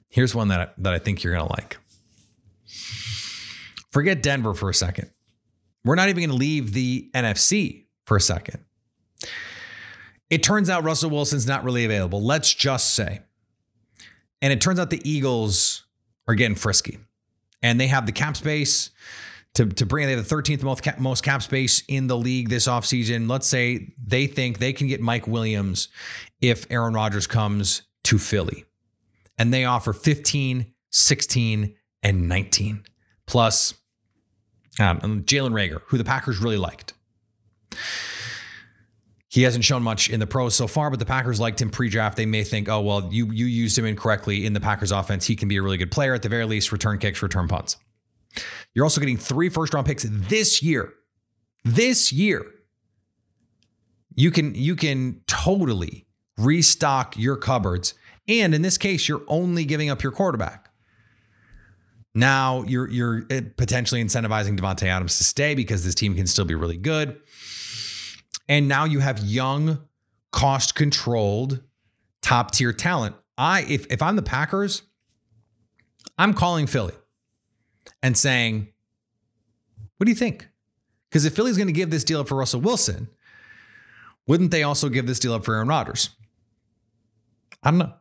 Here's 0.09 0.35
one 0.35 0.49
that 0.49 0.73
that 0.79 0.95
I 0.95 0.99
think 0.99 1.23
you're 1.23 1.37
to 1.37 1.45
like. 1.45 1.77
Forget 3.91 4.23
Denver 4.23 4.55
for 4.55 4.69
a 4.69 4.75
second. 4.75 5.11
We're 5.85 5.95
not 5.95 6.09
even 6.09 6.23
going 6.23 6.31
to 6.31 6.37
leave 6.37 6.73
the 6.73 7.11
NFC 7.15 7.87
for 8.05 8.17
a 8.17 8.21
second. 8.21 8.65
it 10.31 10.43
turns 10.43 10.69
out 10.69 10.85
Russell 10.85 11.11
Wilson's 11.11 11.47
not 11.47 11.65
really 11.65 11.85
available. 11.85 12.23
Let's 12.23 12.53
just 12.53 12.95
say. 12.95 13.21
And 14.43 14.53
it 14.53 14.61
turns 14.61 14.79
out 14.79 14.91
the 14.91 15.09
Eagles 15.09 15.85
are 16.27 16.35
getting 16.35 16.57
frisky 16.57 16.99
and 17.63 17.81
they 17.81 17.87
have 17.87 18.07
the 18.07 18.13
cap 18.13 18.37
space 18.37 18.91
to, 19.55 19.67
to 19.67 19.87
bring 19.87 20.07
they 20.07 20.13
have 20.13 20.29
the 20.29 20.35
13th 20.35 20.63
most 20.63 20.83
cap, 20.83 20.99
most 20.99 21.25
cap 21.25 21.43
space 21.43 21.83
in 21.89 22.07
the 22.07 22.17
league 22.17 22.49
this 22.49 22.69
offseason. 22.69 23.29
Let's 23.29 23.47
say 23.47 23.95
they 24.03 24.27
think 24.27 24.59
they 24.59 24.73
can 24.73 24.87
get 24.87 25.01
Mike 25.01 25.27
Williams 25.27 25.89
if 26.41 26.67
Aaron 26.71 26.95
Rodgers 26.95 27.27
comes 27.27 27.83
to 28.05 28.19
Philly. 28.19 28.65
And 29.37 29.53
they 29.53 29.65
offer 29.65 29.93
15, 29.93 30.73
16, 30.91 31.75
and 32.03 32.29
19. 32.29 32.85
Plus 33.27 33.75
um, 34.79 35.01
Jalen 35.01 35.53
Reagor, 35.53 35.83
who 35.87 35.99
the 35.99 36.05
Packers 36.05 36.39
really 36.39 36.57
liked. 36.57 36.95
He 39.31 39.43
hasn't 39.43 39.65
shown 39.65 39.83
much 39.83 40.09
in 40.09 40.21
the 40.21 40.27
pros 40.27 40.55
so 40.55 40.67
far, 40.67 40.89
but 40.89 40.99
the 40.99 41.05
Packers 41.05 41.39
liked 41.39 41.61
him 41.61 41.69
pre-draft. 41.69 42.17
They 42.17 42.25
may 42.25 42.45
think, 42.45 42.69
oh 42.69 42.81
well, 42.81 43.09
you 43.13 43.31
you 43.31 43.45
used 43.45 43.77
him 43.77 43.85
incorrectly 43.85 44.47
in 44.47 44.55
the 44.55 44.61
Packers 44.61 44.91
offense. 44.91 45.27
He 45.27 45.37
can 45.37 45.49
be 45.49 45.57
a 45.57 45.63
really 45.63 45.77
good 45.77 45.91
player 45.91 46.15
at 46.15 46.23
the 46.23 46.31
very 46.31 46.47
least. 46.47 46.73
Return 46.73 46.99
kicks, 46.99 47.23
return 47.23 47.47
punts. 47.47 47.77
You're 48.75 48.87
also 48.87 49.01
getting 49.01 49.19
three 49.19 49.51
first 49.51 49.75
round 49.75 49.87
picks 49.87 50.07
this 50.09 50.63
year. 50.63 50.95
This 51.63 52.11
year, 52.11 52.47
you 54.15 54.31
can 54.31 54.55
you 54.55 54.75
can 54.75 55.21
totally 55.27 56.07
restock 56.39 57.17
your 57.19 57.37
cupboards, 57.37 57.93
and 58.27 58.55
in 58.55 58.63
this 58.63 58.79
case, 58.79 59.09
you're 59.09 59.25
only 59.29 59.67
giving 59.67 59.91
up 59.91 60.03
your 60.03 60.13
quarterback. 60.13 60.68
Now 62.19 62.65
you're 62.65 62.91
you're 62.91 63.27
eh, 63.31 63.43
potentially 63.57 64.03
incentivizing 64.03 64.59
Davante 64.59 64.89
Adams 64.89 65.19
to 65.19 65.25
stay 65.25 65.55
because 65.55 65.85
this 65.85 65.95
team 65.95 66.17
can 66.17 66.27
still 66.27 66.45
be 66.45 66.57
really 66.57 66.77
good. 66.77 67.21
And 68.49 68.67
now 68.67 68.87
you 68.87 68.99
have 68.99 69.21
young, 69.21 69.87
cost 70.33 70.75
controlled, 70.75 71.63
top 72.21 72.51
tier 72.51 72.73
talent. 72.73 73.15
I 73.37 73.63
if 73.69 73.87
if 73.87 74.03
I'm 74.03 74.17
the 74.17 74.23
Packers, 74.23 74.83
I'm 76.19 76.35
calling 76.35 76.67
Philly 76.67 76.95
and 78.03 78.19
saying, 78.19 78.67
"What 79.99 80.07
do 80.07 80.11
you 80.11 80.17
think?" 80.17 80.49
Because 81.09 81.25
if 81.25 81.37
Philly's 81.37 81.57
going 81.57 81.69
to 81.69 81.73
give 81.73 81.91
this 81.91 82.03
deal 82.03 82.19
up 82.19 82.27
for 82.27 82.37
Russell 82.37 82.61
Wilson, 82.61 83.11
wouldn't 84.27 84.51
they 84.51 84.65
also 84.65 84.89
give 84.89 85.07
this 85.07 85.21
deal 85.21 85.35
up 85.35 85.45
for 85.45 85.55
Aaron 85.55 85.69
Rodgers? 85.69 86.11
I 87.63 87.71
don't 87.71 87.79
know. 87.79 87.93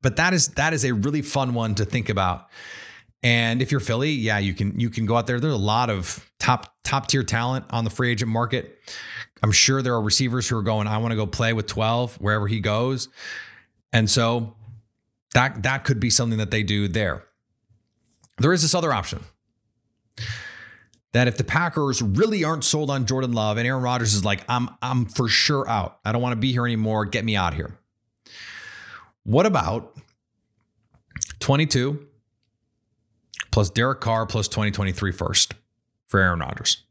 But 0.00 0.16
that 0.16 0.32
is 0.32 0.48
that 0.54 0.72
is 0.72 0.82
a 0.82 0.92
really 0.94 1.20
fun 1.20 1.52
one 1.52 1.74
to 1.74 1.84
think 1.84 2.08
about. 2.08 2.48
And 3.22 3.60
if 3.60 3.70
you're 3.70 3.80
Philly, 3.80 4.10
yeah, 4.10 4.38
you 4.38 4.54
can 4.54 4.78
you 4.78 4.90
can 4.90 5.06
go 5.06 5.16
out 5.16 5.26
there. 5.26 5.40
There's 5.40 5.54
a 5.54 5.56
lot 5.56 5.90
of 5.90 6.28
top 6.38 6.74
top 6.84 7.08
tier 7.08 7.22
talent 7.22 7.64
on 7.70 7.84
the 7.84 7.90
free 7.90 8.10
agent 8.10 8.30
market. 8.30 8.78
I'm 9.42 9.52
sure 9.52 9.82
there 9.82 9.94
are 9.94 10.02
receivers 10.02 10.48
who 10.48 10.56
are 10.56 10.62
going, 10.62 10.86
I 10.86 10.98
want 10.98 11.12
to 11.12 11.16
go 11.16 11.26
play 11.26 11.52
with 11.52 11.66
12 11.66 12.16
wherever 12.20 12.46
he 12.46 12.60
goes. 12.60 13.08
And 13.92 14.08
so 14.08 14.54
that 15.34 15.62
that 15.64 15.84
could 15.84 16.00
be 16.00 16.10
something 16.10 16.38
that 16.38 16.50
they 16.50 16.62
do 16.62 16.88
there. 16.88 17.24
There 18.38 18.52
is 18.52 18.62
this 18.62 18.74
other 18.74 18.92
option. 18.92 19.20
That 21.12 21.28
if 21.28 21.38
the 21.38 21.44
Packers 21.44 22.02
really 22.02 22.44
aren't 22.44 22.64
sold 22.64 22.90
on 22.90 23.06
Jordan 23.06 23.32
Love 23.32 23.56
and 23.56 23.66
Aaron 23.66 23.82
Rodgers 23.82 24.14
is 24.14 24.24
like, 24.24 24.44
I'm 24.48 24.68
I'm 24.82 25.06
for 25.06 25.28
sure 25.28 25.68
out. 25.68 25.98
I 26.04 26.12
don't 26.12 26.20
want 26.20 26.32
to 26.32 26.40
be 26.40 26.52
here 26.52 26.66
anymore. 26.66 27.06
Get 27.06 27.24
me 27.24 27.36
out 27.36 27.54
here. 27.54 27.78
What 29.24 29.46
about 29.46 29.96
22 31.40 32.06
plus 33.56 33.70
Derek 33.70 34.02
Carr 34.02 34.26
plus 34.26 34.48
2023 34.48 35.12
first 35.12 35.54
for 36.08 36.20
Aaron 36.20 36.40
Rodgers? 36.40 36.84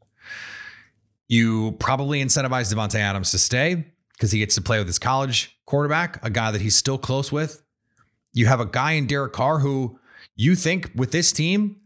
You 1.28 1.76
probably 1.78 2.20
incentivize 2.20 2.74
Davante 2.74 2.96
Adams 2.96 3.30
to 3.30 3.38
stay 3.38 3.84
because 4.14 4.32
he 4.32 4.40
gets 4.40 4.56
to 4.56 4.60
play 4.60 4.78
with 4.78 4.88
his 4.88 4.98
college 4.98 5.56
quarterback, 5.64 6.18
a 6.26 6.28
guy 6.28 6.50
that 6.50 6.60
he's 6.60 6.74
still 6.74 6.98
close 6.98 7.30
with. 7.30 7.62
You 8.32 8.46
have 8.46 8.58
a 8.58 8.66
guy 8.66 8.92
in 8.92 9.06
Derek 9.06 9.32
Carr 9.32 9.60
who 9.60 10.00
you 10.34 10.56
think 10.56 10.90
with 10.92 11.12
this 11.12 11.30
team, 11.30 11.76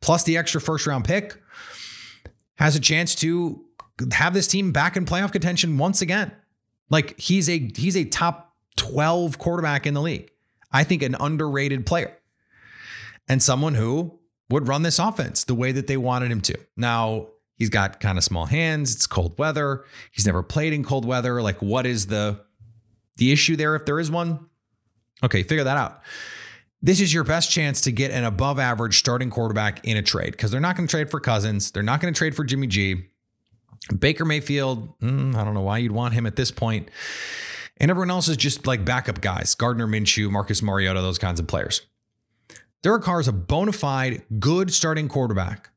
plus 0.00 0.24
the 0.24 0.36
extra 0.36 0.60
first 0.60 0.88
round 0.88 1.04
pick, 1.04 1.40
has 2.56 2.74
a 2.74 2.80
chance 2.80 3.14
to 3.14 3.64
have 4.10 4.34
this 4.34 4.48
team 4.48 4.72
back 4.72 4.96
in 4.96 5.04
playoff 5.04 5.30
contention 5.30 5.78
once 5.78 6.02
again. 6.02 6.32
Like 6.90 7.16
he's 7.20 7.48
a 7.48 7.70
he's 7.76 7.96
a 7.96 8.04
top 8.04 8.56
12 8.74 9.38
quarterback 9.38 9.86
in 9.86 9.94
the 9.94 10.02
league. 10.02 10.32
I 10.72 10.82
think 10.82 11.04
an 11.04 11.14
underrated 11.20 11.86
player. 11.86 12.17
And 13.28 13.42
someone 13.42 13.74
who 13.74 14.18
would 14.50 14.68
run 14.68 14.82
this 14.82 14.98
offense 14.98 15.44
the 15.44 15.54
way 15.54 15.72
that 15.72 15.86
they 15.86 15.96
wanted 15.96 16.30
him 16.30 16.40
to. 16.42 16.58
Now, 16.76 17.28
He's 17.58 17.70
got 17.70 17.98
kind 17.98 18.16
of 18.16 18.24
small 18.24 18.46
hands. 18.46 18.94
It's 18.94 19.06
cold 19.06 19.36
weather. 19.36 19.84
He's 20.12 20.24
never 20.24 20.44
played 20.44 20.72
in 20.72 20.84
cold 20.84 21.04
weather. 21.04 21.42
Like, 21.42 21.60
what 21.60 21.86
is 21.86 22.06
the 22.06 22.40
the 23.16 23.32
issue 23.32 23.56
there 23.56 23.74
if 23.74 23.84
there 23.84 23.98
is 23.98 24.12
one? 24.12 24.46
Okay, 25.24 25.42
figure 25.42 25.64
that 25.64 25.76
out. 25.76 26.00
This 26.80 27.00
is 27.00 27.12
your 27.12 27.24
best 27.24 27.50
chance 27.50 27.80
to 27.80 27.90
get 27.90 28.12
an 28.12 28.22
above 28.22 28.60
average 28.60 29.00
starting 29.00 29.28
quarterback 29.28 29.84
in 29.84 29.96
a 29.96 30.02
trade 30.02 30.30
because 30.30 30.52
they're 30.52 30.60
not 30.60 30.76
going 30.76 30.86
to 30.86 30.90
trade 30.90 31.10
for 31.10 31.18
Cousins. 31.18 31.72
They're 31.72 31.82
not 31.82 32.00
going 32.00 32.14
to 32.14 32.16
trade 32.16 32.36
for 32.36 32.44
Jimmy 32.44 32.68
G. 32.68 33.06
Baker 33.98 34.24
Mayfield, 34.24 34.96
mm, 35.00 35.34
I 35.34 35.44
don't 35.44 35.54
know 35.54 35.62
why 35.62 35.78
you'd 35.78 35.92
want 35.92 36.14
him 36.14 36.26
at 36.26 36.36
this 36.36 36.52
point. 36.52 36.88
And 37.78 37.90
everyone 37.90 38.10
else 38.10 38.28
is 38.28 38.36
just 38.36 38.66
like 38.66 38.84
backup 38.84 39.20
guys 39.20 39.56
Gardner 39.56 39.88
Minshew, 39.88 40.30
Marcus 40.30 40.62
Mariota, 40.62 41.00
those 41.00 41.18
kinds 41.18 41.40
of 41.40 41.48
players. 41.48 41.80
Derek 42.82 43.02
Carr 43.02 43.20
is 43.20 43.28
a 43.28 43.32
bona 43.32 43.72
fide 43.72 44.22
good 44.38 44.72
starting 44.72 45.08
quarterback 45.08 45.70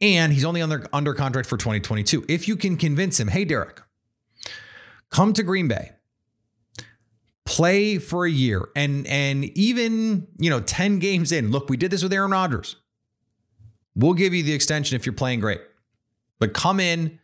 and 0.00 0.32
he's 0.32 0.44
only 0.44 0.62
under, 0.62 0.86
under 0.92 1.14
contract 1.14 1.48
for 1.48 1.56
2022. 1.56 2.24
If 2.28 2.46
you 2.46 2.56
can 2.56 2.76
convince 2.76 3.18
him, 3.18 3.28
hey, 3.28 3.44
Derek, 3.44 3.82
come 5.10 5.32
to 5.32 5.42
Green 5.42 5.68
Bay, 5.68 5.92
play 7.44 7.98
for 7.98 8.24
a 8.24 8.30
year, 8.30 8.68
and 8.76 9.06
and 9.06 9.44
even 9.56 10.28
you 10.38 10.50
know 10.50 10.60
10 10.60 10.98
games 10.98 11.32
in, 11.32 11.50
look, 11.50 11.68
we 11.68 11.76
did 11.76 11.90
this 11.90 12.02
with 12.02 12.12
Aaron 12.12 12.30
Rodgers. 12.30 12.76
We'll 13.94 14.14
give 14.14 14.32
you 14.32 14.42
the 14.42 14.52
extension 14.52 14.94
if 14.94 15.04
you're 15.04 15.12
playing 15.12 15.40
great. 15.40 15.60
But 16.38 16.54
come 16.54 16.78
in, 16.78 17.18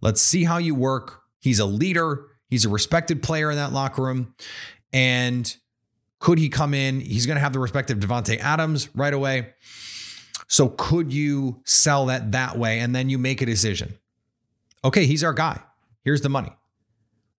let's 0.00 0.22
see 0.22 0.44
how 0.44 0.56
you 0.56 0.74
work. 0.74 1.20
He's 1.40 1.58
a 1.58 1.66
leader, 1.66 2.28
he's 2.48 2.64
a 2.64 2.70
respected 2.70 3.22
player 3.22 3.50
in 3.50 3.56
that 3.56 3.72
locker 3.72 4.02
room. 4.02 4.34
And 4.90 5.54
could 6.18 6.38
he 6.38 6.48
come 6.48 6.74
in? 6.74 7.00
He's 7.00 7.26
going 7.26 7.36
to 7.36 7.40
have 7.40 7.52
the 7.52 7.58
respect 7.58 7.90
of 7.90 7.98
Davante 7.98 8.38
Adams 8.38 8.88
right 8.94 9.14
away. 9.14 9.54
So 10.48 10.70
could 10.70 11.12
you 11.12 11.60
sell 11.64 12.06
that 12.06 12.32
that 12.32 12.58
way 12.58 12.80
and 12.80 12.94
then 12.94 13.10
you 13.10 13.18
make 13.18 13.42
a 13.42 13.46
decision? 13.46 13.98
Okay, 14.84 15.06
he's 15.06 15.22
our 15.22 15.32
guy. 15.32 15.60
Here's 16.04 16.22
the 16.22 16.28
money. 16.28 16.52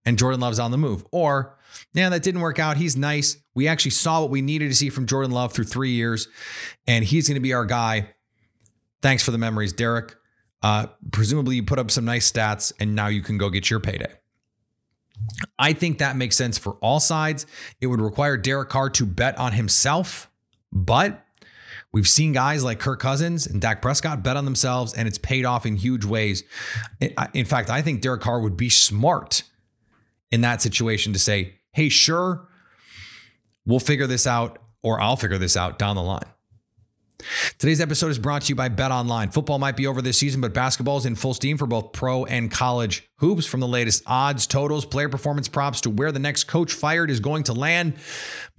And 0.05 0.17
Jordan 0.17 0.39
Love's 0.39 0.59
on 0.59 0.71
the 0.71 0.77
move. 0.77 1.05
Or, 1.11 1.57
yeah, 1.93 2.09
that 2.09 2.23
didn't 2.23 2.41
work 2.41 2.59
out. 2.59 2.77
He's 2.77 2.95
nice. 2.95 3.37
We 3.53 3.67
actually 3.67 3.91
saw 3.91 4.21
what 4.21 4.29
we 4.29 4.41
needed 4.41 4.69
to 4.69 4.75
see 4.75 4.89
from 4.89 5.07
Jordan 5.07 5.31
Love 5.31 5.53
through 5.53 5.65
three 5.65 5.91
years, 5.91 6.27
and 6.87 7.03
he's 7.03 7.27
going 7.27 7.35
to 7.35 7.41
be 7.41 7.53
our 7.53 7.65
guy. 7.65 8.09
Thanks 9.01 9.23
for 9.23 9.31
the 9.31 9.37
memories, 9.37 9.73
Derek. 9.73 10.15
Uh, 10.61 10.87
presumably, 11.11 11.55
you 11.55 11.63
put 11.63 11.79
up 11.79 11.91
some 11.91 12.05
nice 12.05 12.31
stats, 12.31 12.71
and 12.79 12.95
now 12.95 13.07
you 13.07 13.21
can 13.21 13.37
go 13.37 13.49
get 13.49 13.69
your 13.69 13.79
payday. 13.79 14.13
I 15.57 15.73
think 15.73 15.97
that 15.97 16.15
makes 16.15 16.35
sense 16.35 16.57
for 16.57 16.73
all 16.81 16.99
sides. 16.99 17.45
It 17.81 17.87
would 17.87 18.01
require 18.01 18.37
Derek 18.37 18.69
Carr 18.69 18.89
to 18.91 19.05
bet 19.05 19.37
on 19.37 19.53
himself, 19.53 20.29
but 20.71 21.25
We've 21.91 22.07
seen 22.07 22.33
guys 22.33 22.63
like 22.63 22.79
Kirk 22.79 22.99
Cousins 22.99 23.47
and 23.47 23.59
Dak 23.59 23.81
Prescott 23.81 24.21
bet 24.21 24.37
on 24.37 24.45
themselves, 24.45 24.93
and 24.93 25.07
it's 25.07 25.17
paid 25.17 25.43
off 25.43 25.65
in 25.65 25.75
huge 25.75 26.05
ways. 26.05 26.43
In 27.33 27.45
fact, 27.45 27.71
I 27.71 27.81
think 27.81 28.01
Derek 28.01 28.21
Carr 28.21 28.39
would 28.41 28.55
be 28.55 28.69
smart 28.69 29.41
in 30.29 30.41
that 30.41 30.61
situation 30.61 31.13
to 31.13 31.19
say, 31.19 31.55
hey, 31.73 31.89
sure, 31.89 32.47
we'll 33.65 33.79
figure 33.79 34.05
this 34.05 34.27
out, 34.27 34.59
or 34.83 35.01
I'll 35.01 35.15
figure 35.15 35.39
this 35.39 35.57
out 35.57 35.79
down 35.79 35.95
the 35.95 36.03
line. 36.03 36.25
Today's 37.57 37.81
episode 37.81 38.09
is 38.09 38.19
brought 38.19 38.43
to 38.43 38.49
you 38.49 38.55
by 38.55 38.69
Bet 38.69 38.91
Online. 38.91 39.29
Football 39.29 39.59
might 39.59 39.75
be 39.75 39.85
over 39.85 40.01
this 40.01 40.17
season, 40.17 40.39
but 40.39 40.53
basketball 40.53 40.97
is 40.97 41.05
in 41.05 41.15
full 41.15 41.33
steam 41.33 41.57
for 41.57 41.67
both 41.67 41.91
pro 41.91 42.23
and 42.25 42.49
college 42.49 43.07
hoops. 43.17 43.45
From 43.45 43.59
the 43.59 43.67
latest 43.67 44.03
odds, 44.05 44.47
totals, 44.47 44.85
player 44.85 45.09
performance 45.09 45.49
props 45.49 45.81
to 45.81 45.89
where 45.89 46.11
the 46.11 46.19
next 46.19 46.45
coach 46.45 46.71
fired 46.71 47.11
is 47.11 47.19
going 47.19 47.43
to 47.43 47.53
land, 47.53 47.95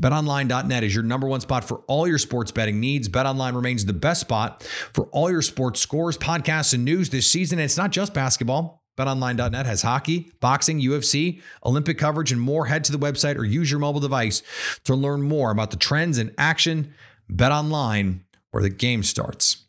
betonline.net 0.03 0.85
is 0.85 0.95
your 0.95 1.03
number 1.03 1.27
one 1.27 1.41
spot 1.41 1.65
for 1.65 1.79
all 1.87 2.07
your 2.07 2.19
sports 2.19 2.51
betting 2.51 2.79
needs. 2.79 3.09
BetOnline 3.09 3.55
remains 3.55 3.87
the 3.87 3.95
best 3.95 4.21
spot 4.21 4.63
for 4.93 5.07
all 5.07 5.31
your 5.31 5.43
sports 5.43 5.81
scores, 5.81 6.19
podcasts, 6.19 6.75
and 6.75 6.85
news 6.85 7.11
this 7.11 7.31
season. 7.31 7.59
And 7.59 7.65
it's 7.65 7.79
not 7.79 7.91
just 7.91 8.13
basketball. 8.13 8.85
BetOnline.net 8.99 9.65
has 9.65 9.81
hockey, 9.81 10.31
boxing, 10.41 10.81
UFC, 10.81 11.41
Olympic 11.65 11.97
coverage, 11.97 12.33
and 12.33 12.41
more. 12.41 12.67
Head 12.67 12.85
to 12.85 12.93
the 12.93 12.99
website 12.99 13.39
or 13.39 13.45
use 13.45 13.71
your 13.71 13.81
mobile 13.81 14.01
device 14.01 14.43
to 14.85 14.95
learn 14.95 15.23
more 15.23 15.51
about 15.51 15.71
the 15.71 15.79
trends 15.79 16.19
and 16.19 16.35
action. 16.37 16.93
BetOnline 17.33 18.21
where 18.51 18.63
the 18.63 18.71
game 18.71 19.03
starts. 19.03 19.65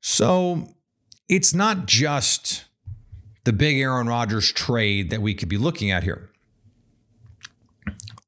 So 0.00 0.74
it's 1.28 1.54
not 1.54 1.86
just 1.86 2.64
the 3.44 3.52
big 3.52 3.78
Aaron 3.78 4.06
Rodgers 4.06 4.52
trade 4.52 5.10
that 5.10 5.22
we 5.22 5.34
could 5.34 5.48
be 5.48 5.58
looking 5.58 5.90
at 5.90 6.02
here. 6.02 6.30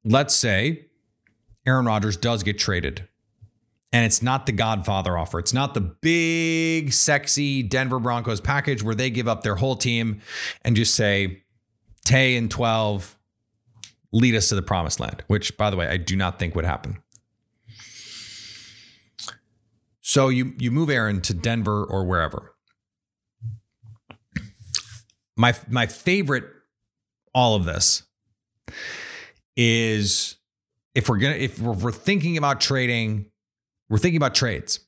Let's 0.03 0.35
say 0.35 0.87
Aaron 1.65 1.85
Rodgers 1.85 2.17
does 2.17 2.43
get 2.43 2.59
traded 2.59 3.07
and 3.93 4.05
it's 4.05 4.23
not 4.23 4.47
the 4.47 4.51
Godfather 4.51 5.17
offer. 5.17 5.37
It's 5.37 5.53
not 5.53 5.75
the 5.75 5.81
big, 5.81 6.91
sexy 6.91 7.61
Denver 7.61 7.99
Broncos 7.99 8.41
package 8.41 8.81
where 8.81 8.95
they 8.95 9.11
give 9.11 9.27
up 9.27 9.43
their 9.43 9.55
whole 9.55 9.75
team 9.75 10.19
and 10.63 10.75
just 10.75 10.95
say, 10.95 11.43
Tay 12.03 12.35
and 12.35 12.49
12 12.49 13.15
lead 14.11 14.35
us 14.35 14.49
to 14.49 14.55
the 14.55 14.63
promised 14.63 14.99
land, 14.99 15.23
which, 15.27 15.55
by 15.57 15.69
the 15.69 15.77
way, 15.77 15.87
I 15.87 15.97
do 15.97 16.15
not 16.15 16.39
think 16.39 16.55
would 16.55 16.65
happen. 16.65 17.02
So 20.13 20.29
you 20.29 20.53
you 20.59 20.69
move 20.69 20.91
Aaron 20.91 21.21
to 21.21 21.33
Denver 21.33 21.83
or 21.83 22.05
wherever. 22.05 22.53
My 25.35 25.55
my 25.67 25.87
favorite 25.87 26.43
all 27.33 27.55
of 27.55 27.65
this 27.65 28.03
is 29.57 30.35
if 30.93 31.09
we're 31.09 31.17
gonna 31.17 31.33
if 31.33 31.57
we're, 31.57 31.73
we're 31.73 31.91
thinking 31.91 32.37
about 32.37 32.61
trading, 32.61 33.31
we're 33.89 33.97
thinking 33.97 34.17
about 34.17 34.35
trades, 34.35 34.81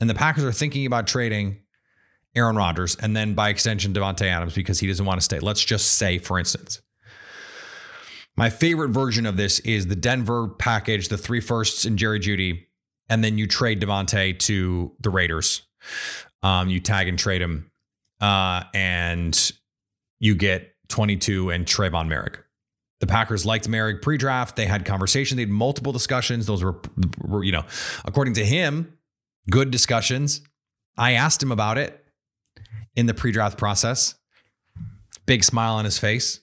and 0.00 0.10
the 0.10 0.14
Packers 0.14 0.42
are 0.42 0.50
thinking 0.50 0.86
about 0.86 1.06
trading 1.06 1.60
Aaron 2.34 2.56
Rodgers 2.56 2.96
and 2.96 3.16
then 3.16 3.34
by 3.34 3.50
extension 3.50 3.92
Davante 3.92 4.26
Adams 4.26 4.56
because 4.56 4.80
he 4.80 4.88
doesn't 4.88 5.06
want 5.06 5.20
to 5.20 5.24
stay. 5.24 5.38
Let's 5.38 5.64
just 5.64 5.92
say, 5.92 6.18
for 6.18 6.36
instance, 6.36 6.82
my 8.36 8.50
favorite 8.50 8.90
version 8.90 9.24
of 9.24 9.36
this 9.36 9.60
is 9.60 9.86
the 9.86 9.94
Denver 9.94 10.48
package, 10.48 11.10
the 11.10 11.16
three 11.16 11.40
firsts 11.40 11.84
and 11.84 11.96
Jerry 11.96 12.18
Jeudy, 12.18 12.66
and 13.08 13.22
then 13.22 13.38
you 13.38 13.46
trade 13.46 13.80
Davante 13.80 14.38
to 14.40 14.92
the 15.00 15.10
Raiders. 15.10 15.62
Um, 16.42 16.68
you 16.68 16.80
tag 16.80 17.08
and 17.08 17.18
trade 17.18 17.42
him, 17.42 17.70
uh, 18.20 18.64
and 18.74 19.52
you 20.20 20.34
get 20.34 20.74
22 20.88 21.50
and 21.50 21.66
Trevon 21.66 22.08
Moehrig. 22.08 22.36
The 23.00 23.06
Packers 23.06 23.44
liked 23.44 23.68
Merrick 23.68 24.00
pre-draft. 24.02 24.56
They 24.56 24.66
had 24.66 24.84
conversation. 24.84 25.36
They 25.36 25.42
had 25.42 25.50
multiple 25.50 25.92
discussions. 25.92 26.46
Those 26.46 26.62
were, 26.62 26.80
were, 27.20 27.44
you 27.44 27.52
know, 27.52 27.64
according 28.04 28.34
to 28.34 28.44
him, 28.44 28.96
good 29.50 29.70
discussions. 29.70 30.40
I 30.96 31.12
asked 31.12 31.42
him 31.42 31.52
about 31.52 31.76
it 31.76 32.02
in 32.96 33.06
the 33.06 33.14
pre-draft 33.14 33.58
process. 33.58 34.14
Big 35.26 35.44
smile 35.44 35.74
on 35.74 35.84
his 35.84 35.98
face. 35.98 36.40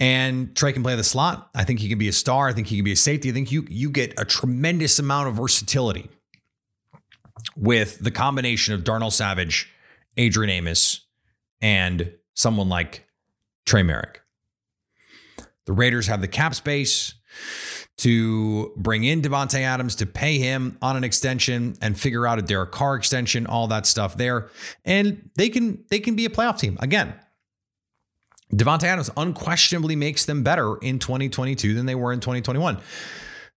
And 0.00 0.54
Trey 0.54 0.72
can 0.72 0.82
play 0.82 0.94
the 0.94 1.04
slot. 1.04 1.50
I 1.54 1.64
think 1.64 1.80
he 1.80 1.88
can 1.88 1.98
be 1.98 2.08
a 2.08 2.12
star. 2.12 2.48
I 2.48 2.52
think 2.52 2.68
he 2.68 2.76
can 2.76 2.84
be 2.84 2.92
a 2.92 2.96
safety. 2.96 3.30
I 3.30 3.32
think 3.32 3.50
you 3.50 3.66
you 3.68 3.90
get 3.90 4.14
a 4.18 4.24
tremendous 4.24 4.98
amount 4.98 5.28
of 5.28 5.34
versatility 5.34 6.08
with 7.56 7.98
the 7.98 8.10
combination 8.10 8.74
of 8.74 8.84
Darnell 8.84 9.10
Savage, 9.10 9.72
Adrian 10.16 10.50
Amos, 10.50 11.06
and 11.60 12.12
someone 12.34 12.68
like 12.68 13.08
Trey 13.66 13.82
Moehrig. 13.82 14.16
The 15.66 15.72
Raiders 15.72 16.06
have 16.06 16.20
the 16.20 16.28
cap 16.28 16.54
space 16.54 17.14
to 17.98 18.72
bring 18.76 19.04
in 19.04 19.20
Davante 19.20 19.60
Adams 19.60 19.96
to 19.96 20.06
pay 20.06 20.38
him 20.38 20.78
on 20.80 20.96
an 20.96 21.04
extension 21.04 21.74
and 21.82 21.98
figure 21.98 22.26
out 22.26 22.38
a 22.38 22.42
Derek 22.42 22.70
Carr 22.70 22.94
extension, 22.94 23.46
all 23.46 23.66
that 23.66 23.86
stuff 23.86 24.16
there, 24.16 24.48
and 24.84 25.30
they 25.34 25.48
can 25.48 25.84
they 25.90 25.98
can 25.98 26.14
be 26.14 26.24
a 26.24 26.30
playoff 26.30 26.58
team 26.58 26.78
again. 26.80 27.12
Davante 28.52 28.84
Adams 28.84 29.10
unquestionably 29.16 29.94
makes 29.94 30.24
them 30.24 30.42
better 30.42 30.76
in 30.78 30.98
2022 30.98 31.74
than 31.74 31.86
they 31.86 31.94
were 31.94 32.12
in 32.12 32.20
2021. 32.20 32.78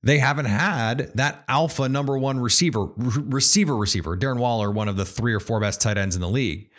They 0.04 0.18
haven't 0.18 0.46
had 0.46 1.12
that 1.16 1.44
alpha 1.48 1.88
number 1.88 2.18
one 2.18 2.40
receiver, 2.40 2.88
receiver, 2.98 3.78
receiver. 3.78 4.18
Darren 4.18 4.40
Waller, 4.40 4.72
one 4.72 4.88
of 4.88 4.98
the 4.98 5.06
three 5.06 5.34
or 5.34 5.40
four 5.40 5.60
best 5.60 5.80
tight 5.80 5.98
ends 5.98 6.16
in 6.16 6.22
the 6.22 6.30
league. 6.30 6.70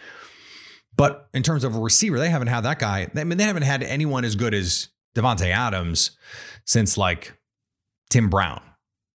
But 0.97 1.29
in 1.33 1.43
terms 1.43 1.65
of 1.65 1.75
a 1.75 1.79
receiver, 1.79 2.19
they 2.19 2.31
haven't 2.31 2.49
had 2.49 2.63
that 2.63 2.79
guy. 2.79 3.09
I 3.15 3.25
mean, 3.25 3.39
they 3.39 3.45
haven't 3.45 3.63
had 3.63 3.83
anyone 3.83 4.25
as 4.25 4.35
good 4.35 4.53
as 4.53 4.89
Davante 5.15 5.47
Adams 5.47 6.13
since 6.65 6.99
like 6.99 7.39
Tim 8.11 8.29
Brown. 8.29 8.61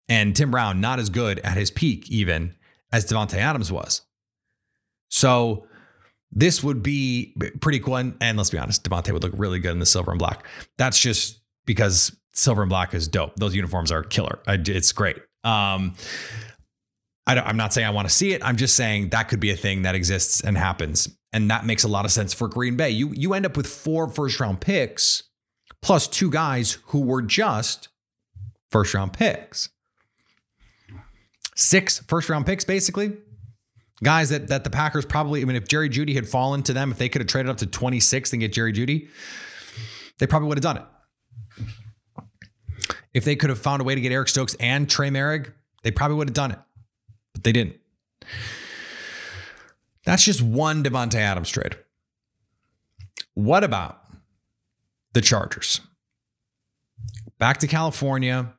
And 0.08 0.36
Tim 0.36 0.52
Brown 0.52 0.80
not 0.80 1.00
as 1.00 1.10
good 1.10 1.40
at 1.40 1.58
his 1.58 1.72
peak 1.72 2.10
even 2.10 2.56
as 2.92 3.06
Davante 3.06 3.38
Adams 3.38 3.72
was. 3.72 4.04
So 5.10 5.68
this 6.36 6.64
would 6.64 6.84
be 6.84 7.34
pretty 7.62 7.80
cool. 7.80 7.96
And, 7.96 8.16
and 8.22 8.38
let's 8.38 8.50
be 8.50 8.58
honest, 8.58 8.88
Davante 8.88 9.12
would 9.12 9.24
look 9.24 9.34
really 9.36 9.60
good 9.60 9.72
in 9.72 9.80
the 9.80 9.86
silver 9.86 10.12
and 10.12 10.20
black. 10.20 10.46
That's 10.78 11.00
just 11.00 11.40
because 11.66 12.16
silver 12.34 12.62
and 12.62 12.70
black 12.70 12.94
is 12.94 13.08
dope. 13.08 13.36
Those 13.38 13.56
uniforms 13.56 13.92
are 13.92 14.04
killer. 14.04 14.40
It's 14.48 14.92
great. 14.92 15.18
Um, 15.44 15.96
I 17.26 17.50
am 17.50 17.58
not 17.58 17.74
saying 17.74 17.88
I 17.88 17.92
want 17.92 18.08
to 18.08 18.14
see 18.14 18.34
it. 18.34 18.44
I'm 18.44 18.58
just 18.58 18.76
saying 18.76 19.10
that 19.10 19.30
could 19.30 19.40
be 19.40 19.50
a 19.50 19.56
thing 19.56 19.82
that 19.82 19.96
exists 19.96 20.42
and 20.42 20.58
happens, 20.58 21.10
and 21.34 21.50
that 21.50 21.66
makes 21.66 21.84
a 21.84 21.88
lot 21.88 22.06
of 22.06 22.12
sense 22.12 22.34
for 22.34 22.48
Green 22.48 22.78
Bay. 22.78 22.92
You 22.92 23.12
you 23.14 23.34
end 23.34 23.46
up 23.46 23.58
with 23.58 23.66
four 23.66 24.08
first 24.08 24.40
round 24.40 24.62
picks 24.62 25.24
plus 25.82 26.08
two 26.08 26.30
guys 26.30 26.78
who 26.88 27.02
were 27.02 27.22
just 27.22 27.90
first 28.70 28.94
round 28.94 29.14
picks. 29.14 29.70
Six 31.56 32.00
first 32.08 32.30
round 32.30 32.46
picks, 32.46 32.64
basically. 32.64 33.14
Guys 34.04 34.30
that 34.30 34.50
that 34.50 34.64
the 34.64 34.70
Packers 34.70 35.06
probably, 35.06 35.42
I 35.42 35.46
mean, 35.46 35.56
if 35.56 35.68
Jerry 35.68 35.90
Jeudy 35.90 36.16
had 36.16 36.28
fallen 36.28 36.64
to 36.64 36.74
them, 36.74 36.92
if 36.92 36.98
they 36.98 37.10
could 37.10 37.22
have 37.22 37.28
traded 37.28 37.50
up 37.50 37.58
to 37.58 37.66
26 37.66 38.34
and 38.34 38.40
get 38.42 38.52
Jerry 38.52 38.74
Jeudy, 38.74 39.08
they 40.20 40.28
probably 40.28 40.50
would 40.50 40.58
have 40.58 40.64
done 40.64 40.78
it. 40.78 40.84
If 43.14 43.24
they 43.24 43.38
could 43.38 43.50
have 43.50 43.60
found 43.60 43.82
a 43.82 43.86
way 43.86 43.96
to 43.96 44.02
get 44.02 44.12
Eric 44.12 44.28
Stokes 44.28 44.56
and 44.60 44.90
Trey 44.90 45.10
Moehrig, 45.10 45.54
they 45.84 45.92
probably 45.92 46.18
would 46.18 46.28
have 46.28 46.36
done 46.36 46.52
it. 46.52 46.60
But 47.34 47.44
they 47.44 47.54
didn't. 47.54 47.78
That's 50.04 50.24
just 50.24 50.42
one 50.42 50.84
Davante 50.84 51.16
Adams 51.16 51.50
trade. 51.50 51.78
What 53.34 53.64
about 53.64 54.02
the 55.14 55.22
Chargers? 55.22 55.82
Back 57.40 57.58
to 57.60 57.68
California. 57.68 58.54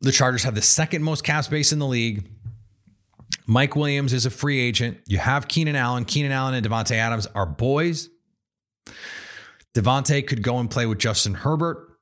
The 0.00 0.12
Chargers 0.12 0.42
have 0.42 0.54
the 0.54 0.62
second 0.62 1.02
most 1.02 1.24
cap 1.24 1.44
space 1.44 1.72
in 1.72 1.78
the 1.78 1.86
league. 1.86 2.28
Mike 3.46 3.76
Williams 3.76 4.12
is 4.12 4.26
a 4.26 4.30
free 4.30 4.60
agent. 4.60 4.98
You 5.06 5.18
have 5.18 5.48
Keenan 5.48 5.76
Allen. 5.76 6.04
Keenan 6.04 6.32
Allen 6.32 6.54
and 6.54 6.66
Davante 6.66 6.96
Adams 6.96 7.26
are 7.34 7.46
boys. 7.46 8.08
Davante 9.74 10.26
could 10.26 10.42
go 10.42 10.58
and 10.58 10.70
play 10.70 10.86
with 10.86 10.98
Justin 10.98 11.34
Herbert, 11.34 11.98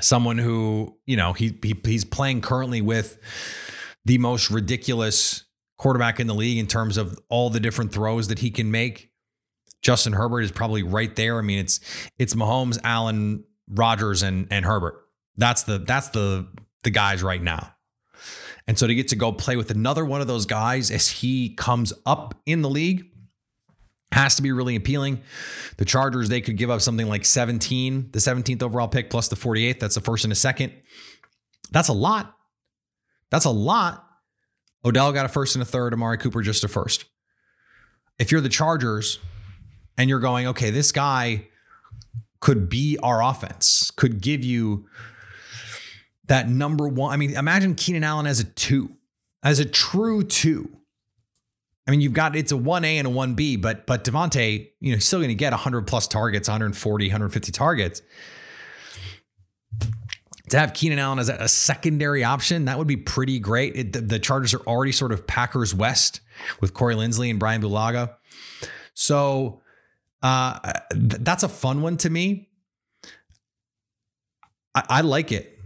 someone 0.00 0.38
who, 0.38 0.96
you 1.06 1.16
know, 1.16 1.32
he, 1.32 1.58
he 1.62 1.74
he's 1.84 2.04
playing 2.04 2.42
currently 2.42 2.82
with 2.82 3.18
the 4.04 4.18
most 4.18 4.50
ridiculous 4.50 5.44
quarterback 5.78 6.20
in 6.20 6.26
the 6.26 6.34
league 6.34 6.58
in 6.58 6.66
terms 6.66 6.96
of 6.96 7.18
all 7.28 7.50
the 7.50 7.60
different 7.60 7.92
throws 7.92 8.28
that 8.28 8.40
he 8.40 8.50
can 8.50 8.70
make. 8.70 9.10
Justin 9.80 10.12
Herbert 10.12 10.42
is 10.42 10.52
probably 10.52 10.82
right 10.82 11.14
there. 11.16 11.38
I 11.38 11.42
mean, 11.42 11.58
it's 11.58 11.80
it's 12.18 12.34
Mahomes, 12.34 12.78
Allen, 12.84 13.44
Rodgers, 13.68 14.22
and 14.22 14.46
and 14.50 14.64
Herbert. 14.64 15.00
That's 15.36 15.62
the 15.62 15.78
that's 15.78 16.08
the 16.08 16.48
the 16.82 16.90
guys 16.90 17.22
right 17.22 17.42
now. 17.42 17.74
And 18.68 18.78
so 18.78 18.86
to 18.86 18.94
get 18.94 19.08
to 19.08 19.16
go 19.16 19.32
play 19.32 19.56
with 19.56 19.70
another 19.70 20.04
one 20.04 20.20
of 20.20 20.26
those 20.26 20.44
guys 20.44 20.90
as 20.90 21.08
he 21.08 21.54
comes 21.54 21.92
up 22.04 22.34
in 22.44 22.60
the 22.60 22.68
league 22.68 23.06
has 24.12 24.34
to 24.36 24.42
be 24.42 24.52
really 24.52 24.76
appealing. 24.76 25.22
The 25.78 25.86
Chargers, 25.86 26.28
they 26.28 26.42
could 26.42 26.58
give 26.58 26.70
up 26.70 26.82
something 26.82 27.08
like 27.08 27.24
17, 27.24 28.10
the 28.12 28.18
17th 28.18 28.62
overall 28.62 28.88
pick 28.88 29.08
plus 29.08 29.28
the 29.28 29.36
48th. 29.36 29.80
That's 29.80 29.94
the 29.94 30.02
first 30.02 30.24
and 30.24 30.32
a 30.32 30.36
second. 30.36 30.74
That's 31.70 31.88
a 31.88 31.94
lot. 31.94 32.34
That's 33.30 33.46
a 33.46 33.50
lot. 33.50 34.04
Odell 34.84 35.12
got 35.12 35.26
a 35.26 35.28
first 35.28 35.56
and 35.56 35.62
a 35.62 35.66
third, 35.66 35.94
Amari 35.94 36.18
Cooper 36.18 36.42
just 36.42 36.62
a 36.62 36.68
first. 36.68 37.06
If 38.18 38.30
you're 38.30 38.40
the 38.40 38.48
Chargers 38.48 39.18
and 39.96 40.10
you're 40.10 40.20
going, 40.20 40.46
okay, 40.46 40.70
this 40.70 40.92
guy 40.92 41.48
could 42.40 42.68
be 42.68 42.98
our 43.02 43.22
offense, 43.22 43.90
could 43.90 44.20
give 44.20 44.44
you 44.44 44.86
that 46.28 46.48
number 46.48 46.86
one. 46.86 47.12
I 47.12 47.16
mean, 47.16 47.34
imagine 47.34 47.74
Keenan 47.74 48.04
Allen 48.04 48.26
as 48.26 48.40
a 48.40 48.44
two, 48.44 48.96
as 49.42 49.58
a 49.58 49.64
true 49.64 50.22
two. 50.22 50.70
I 51.86 51.90
mean, 51.90 52.02
you've 52.02 52.12
got 52.12 52.36
it's 52.36 52.52
a 52.52 52.56
1A 52.56 52.84
and 52.84 53.06
a 53.06 53.10
1B, 53.10 53.60
but 53.60 53.86
but 53.86 54.04
Davante, 54.04 54.68
you 54.80 54.90
know, 54.90 54.96
he's 54.96 55.06
still 55.06 55.20
going 55.20 55.28
to 55.28 55.34
get 55.34 55.52
100 55.52 55.86
plus 55.86 56.06
targets, 56.06 56.48
140, 56.48 57.06
150 57.06 57.52
targets. 57.52 58.02
To 60.50 60.58
have 60.58 60.72
Keenan 60.72 60.98
Allen 60.98 61.18
as 61.18 61.28
a, 61.28 61.46
secondary 61.46 62.24
option, 62.24 62.66
that 62.66 62.78
would 62.78 62.86
be 62.86 62.96
pretty 62.96 63.38
great. 63.38 63.76
It, 63.76 63.92
the, 63.92 64.00
the, 64.00 64.18
Chargers 64.18 64.54
are 64.54 64.60
already 64.60 64.92
sort 64.92 65.12
of 65.12 65.26
Packers 65.26 65.74
West 65.74 66.22
with 66.58 66.72
Corey 66.72 66.94
Linsley 66.94 67.28
and 67.28 67.38
Brian 67.38 67.60
Bulaga. 67.60 68.14
So 68.94 69.60
uh, 70.22 70.58
th- 70.90 71.20
that's 71.20 71.42
a 71.42 71.50
fun 71.50 71.82
one 71.82 71.98
to 71.98 72.08
me. 72.08 72.48
I, 74.74 74.84
I 74.88 75.00
like 75.02 75.32
it. 75.32 75.57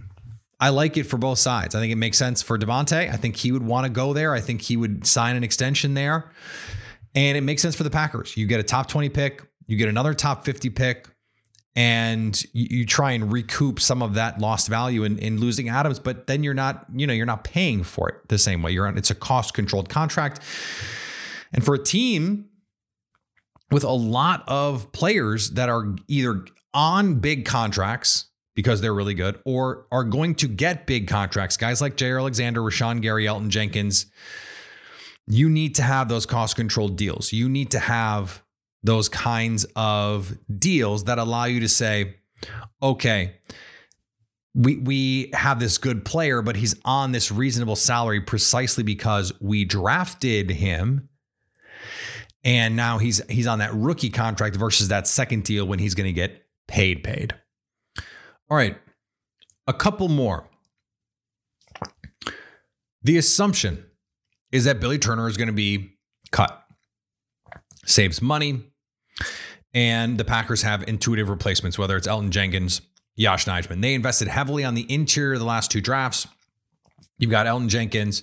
I 0.62 0.68
like 0.68 0.96
it 0.96 1.02
for 1.04 1.18
both 1.18 1.40
sides. 1.40 1.74
I 1.74 1.80
think 1.80 1.92
it 1.92 1.96
makes 1.96 2.16
sense 2.16 2.40
for 2.40 2.56
Davante. 2.56 3.12
I 3.12 3.16
think 3.16 3.34
he 3.34 3.50
would 3.50 3.64
want 3.64 3.84
to 3.84 3.90
go 3.90 4.12
there. 4.12 4.32
I 4.32 4.38
think 4.38 4.60
he 4.60 4.76
would 4.76 5.04
sign 5.04 5.34
an 5.34 5.42
extension 5.42 5.94
there. 5.94 6.30
And 7.16 7.36
it 7.36 7.40
makes 7.40 7.62
sense 7.62 7.74
for 7.74 7.82
the 7.82 7.90
Packers. 7.90 8.36
You 8.36 8.46
get 8.46 8.60
a 8.60 8.62
top 8.62 8.86
20 8.86 9.08
pick, 9.08 9.42
you 9.66 9.76
get 9.76 9.88
another 9.88 10.14
top 10.14 10.44
50 10.44 10.70
pick, 10.70 11.08
and 11.74 12.40
you, 12.52 12.78
you 12.78 12.86
try 12.86 13.10
and 13.10 13.32
recoup 13.32 13.80
some 13.80 14.02
of 14.02 14.14
that 14.14 14.38
lost 14.38 14.68
value 14.68 15.02
in, 15.02 15.18
in 15.18 15.40
losing 15.40 15.68
Adams, 15.68 15.98
but 15.98 16.28
then 16.28 16.44
you're 16.44 16.54
not, 16.54 16.86
you 16.94 17.08
know, 17.08 17.12
you're 17.12 17.26
not 17.26 17.42
paying 17.42 17.82
for 17.82 18.08
it 18.08 18.28
the 18.28 18.38
same 18.38 18.62
way. 18.62 18.70
You're 18.70 18.86
on 18.86 18.96
it's 18.96 19.10
a 19.10 19.16
cost 19.16 19.54
controlled 19.54 19.88
contract. 19.88 20.38
And 21.52 21.64
for 21.64 21.74
a 21.74 21.82
team 21.82 22.50
with 23.72 23.82
a 23.82 23.90
lot 23.90 24.44
of 24.46 24.92
players 24.92 25.50
that 25.50 25.68
are 25.68 25.96
either 26.06 26.44
on 26.72 27.16
big 27.16 27.46
contracts 27.46 28.26
because 28.54 28.80
they're 28.80 28.94
really 28.94 29.14
good 29.14 29.40
or 29.44 29.86
are 29.90 30.04
going 30.04 30.34
to 30.36 30.48
get 30.48 30.86
big 30.86 31.08
contracts. 31.08 31.56
Guys 31.56 31.80
like 31.80 31.96
Jaire 31.96 32.18
Alexander, 32.18 32.60
Rashan 32.60 33.00
Gary, 33.00 33.24
Elgton 33.24 33.48
Jenkins. 33.48 34.06
You 35.26 35.48
need 35.48 35.74
to 35.76 35.82
have 35.82 36.08
those 36.08 36.26
cost 36.26 36.56
controlled 36.56 36.96
deals. 36.96 37.32
You 37.32 37.48
need 37.48 37.70
to 37.70 37.78
have 37.78 38.42
those 38.82 39.08
kinds 39.08 39.64
of 39.76 40.36
deals 40.58 41.04
that 41.04 41.18
allow 41.18 41.44
you 41.44 41.60
to 41.60 41.68
say, 41.68 42.16
okay, 42.82 43.36
we 44.54 44.76
we 44.78 45.30
have 45.32 45.60
this 45.60 45.78
good 45.78 46.04
player, 46.04 46.42
but 46.42 46.56
he's 46.56 46.74
on 46.84 47.12
this 47.12 47.32
reasonable 47.32 47.76
salary 47.76 48.20
precisely 48.20 48.82
because 48.82 49.32
we 49.40 49.64
drafted 49.64 50.50
him. 50.50 51.08
And 52.44 52.74
now 52.74 52.98
he's 52.98 53.22
he's 53.30 53.46
on 53.46 53.60
that 53.60 53.72
rookie 53.72 54.10
contract 54.10 54.56
versus 54.56 54.88
that 54.88 55.06
second 55.06 55.44
deal 55.44 55.64
when 55.64 55.78
he's 55.78 55.94
going 55.94 56.08
to 56.08 56.12
get 56.12 56.44
paid 56.66 57.02
paid. 57.04 57.34
All 58.52 58.58
right. 58.58 58.76
A 59.66 59.72
couple 59.72 60.10
more. 60.10 60.46
The 63.02 63.16
assumption 63.16 63.86
is 64.50 64.64
that 64.64 64.78
Billy 64.78 64.98
Turner 64.98 65.26
is 65.26 65.38
going 65.38 65.46
to 65.46 65.54
be 65.54 65.96
cut. 66.32 66.62
Saves 67.86 68.20
money. 68.20 68.64
And 69.72 70.18
the 70.18 70.24
Packers 70.26 70.60
have 70.64 70.86
intuitive 70.86 71.30
replacements, 71.30 71.78
whether 71.78 71.96
it's 71.96 72.06
Elgton 72.06 72.28
Jenkins 72.28 72.82
Yosh 73.16 73.46
Nijman. 73.46 73.80
They 73.80 73.94
invested 73.94 74.28
heavily 74.28 74.64
on 74.64 74.74
the 74.74 74.84
interior 74.92 75.38
the 75.38 75.46
last 75.46 75.70
two 75.70 75.80
drafts. 75.80 76.28
You've 77.16 77.30
got 77.30 77.46
Elgton 77.46 77.68
Jenkins, 77.68 78.22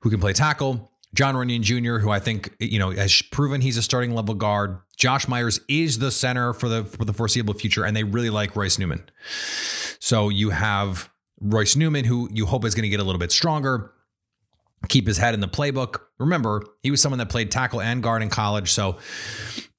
who 0.00 0.08
can 0.08 0.20
play 0.20 0.32
tackle. 0.32 0.90
Jon 1.16 1.34
Runyan 1.34 1.62
Jr., 1.62 1.98
who 1.98 2.10
I 2.10 2.20
think 2.20 2.54
you 2.60 2.78
know 2.78 2.90
has 2.90 3.22
proven 3.32 3.62
he's 3.62 3.78
a 3.78 3.82
starting 3.82 4.14
level 4.14 4.34
guard. 4.34 4.78
Josh 4.96 5.26
Myers 5.26 5.58
is 5.66 5.98
the 5.98 6.10
center 6.10 6.52
for 6.52 6.68
the 6.68 6.84
for 6.84 7.04
the 7.04 7.14
foreseeable 7.14 7.54
future, 7.54 7.84
and 7.84 7.96
they 7.96 8.04
really 8.04 8.30
like 8.30 8.54
Royce 8.54 8.78
Newman. 8.78 9.02
So 9.98 10.28
you 10.28 10.50
have 10.50 11.10
Royce 11.40 11.74
Newman, 11.74 12.04
who 12.04 12.28
you 12.32 12.46
hope 12.46 12.64
is 12.64 12.74
going 12.74 12.82
to 12.82 12.88
get 12.90 13.00
a 13.00 13.04
little 13.04 13.18
bit 13.18 13.32
stronger, 13.32 13.92
keep 14.88 15.06
his 15.06 15.16
head 15.16 15.32
in 15.32 15.40
the 15.40 15.48
playbook. 15.48 16.00
Remember, 16.18 16.62
he 16.82 16.90
was 16.90 17.00
someone 17.00 17.18
that 17.18 17.30
played 17.30 17.50
tackle 17.50 17.80
and 17.80 18.02
guard 18.02 18.22
in 18.22 18.28
college, 18.28 18.70
so 18.70 18.98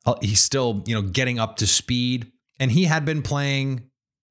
uh, 0.07 0.15
he's 0.21 0.41
still 0.41 0.83
you 0.87 0.95
know 0.95 1.03
getting 1.03 1.37
up 1.37 1.57
to 1.57 1.67
speed, 1.67 2.31
and 2.59 2.71
he 2.71 2.85
had 2.85 3.05
been 3.05 3.21
playing 3.21 3.83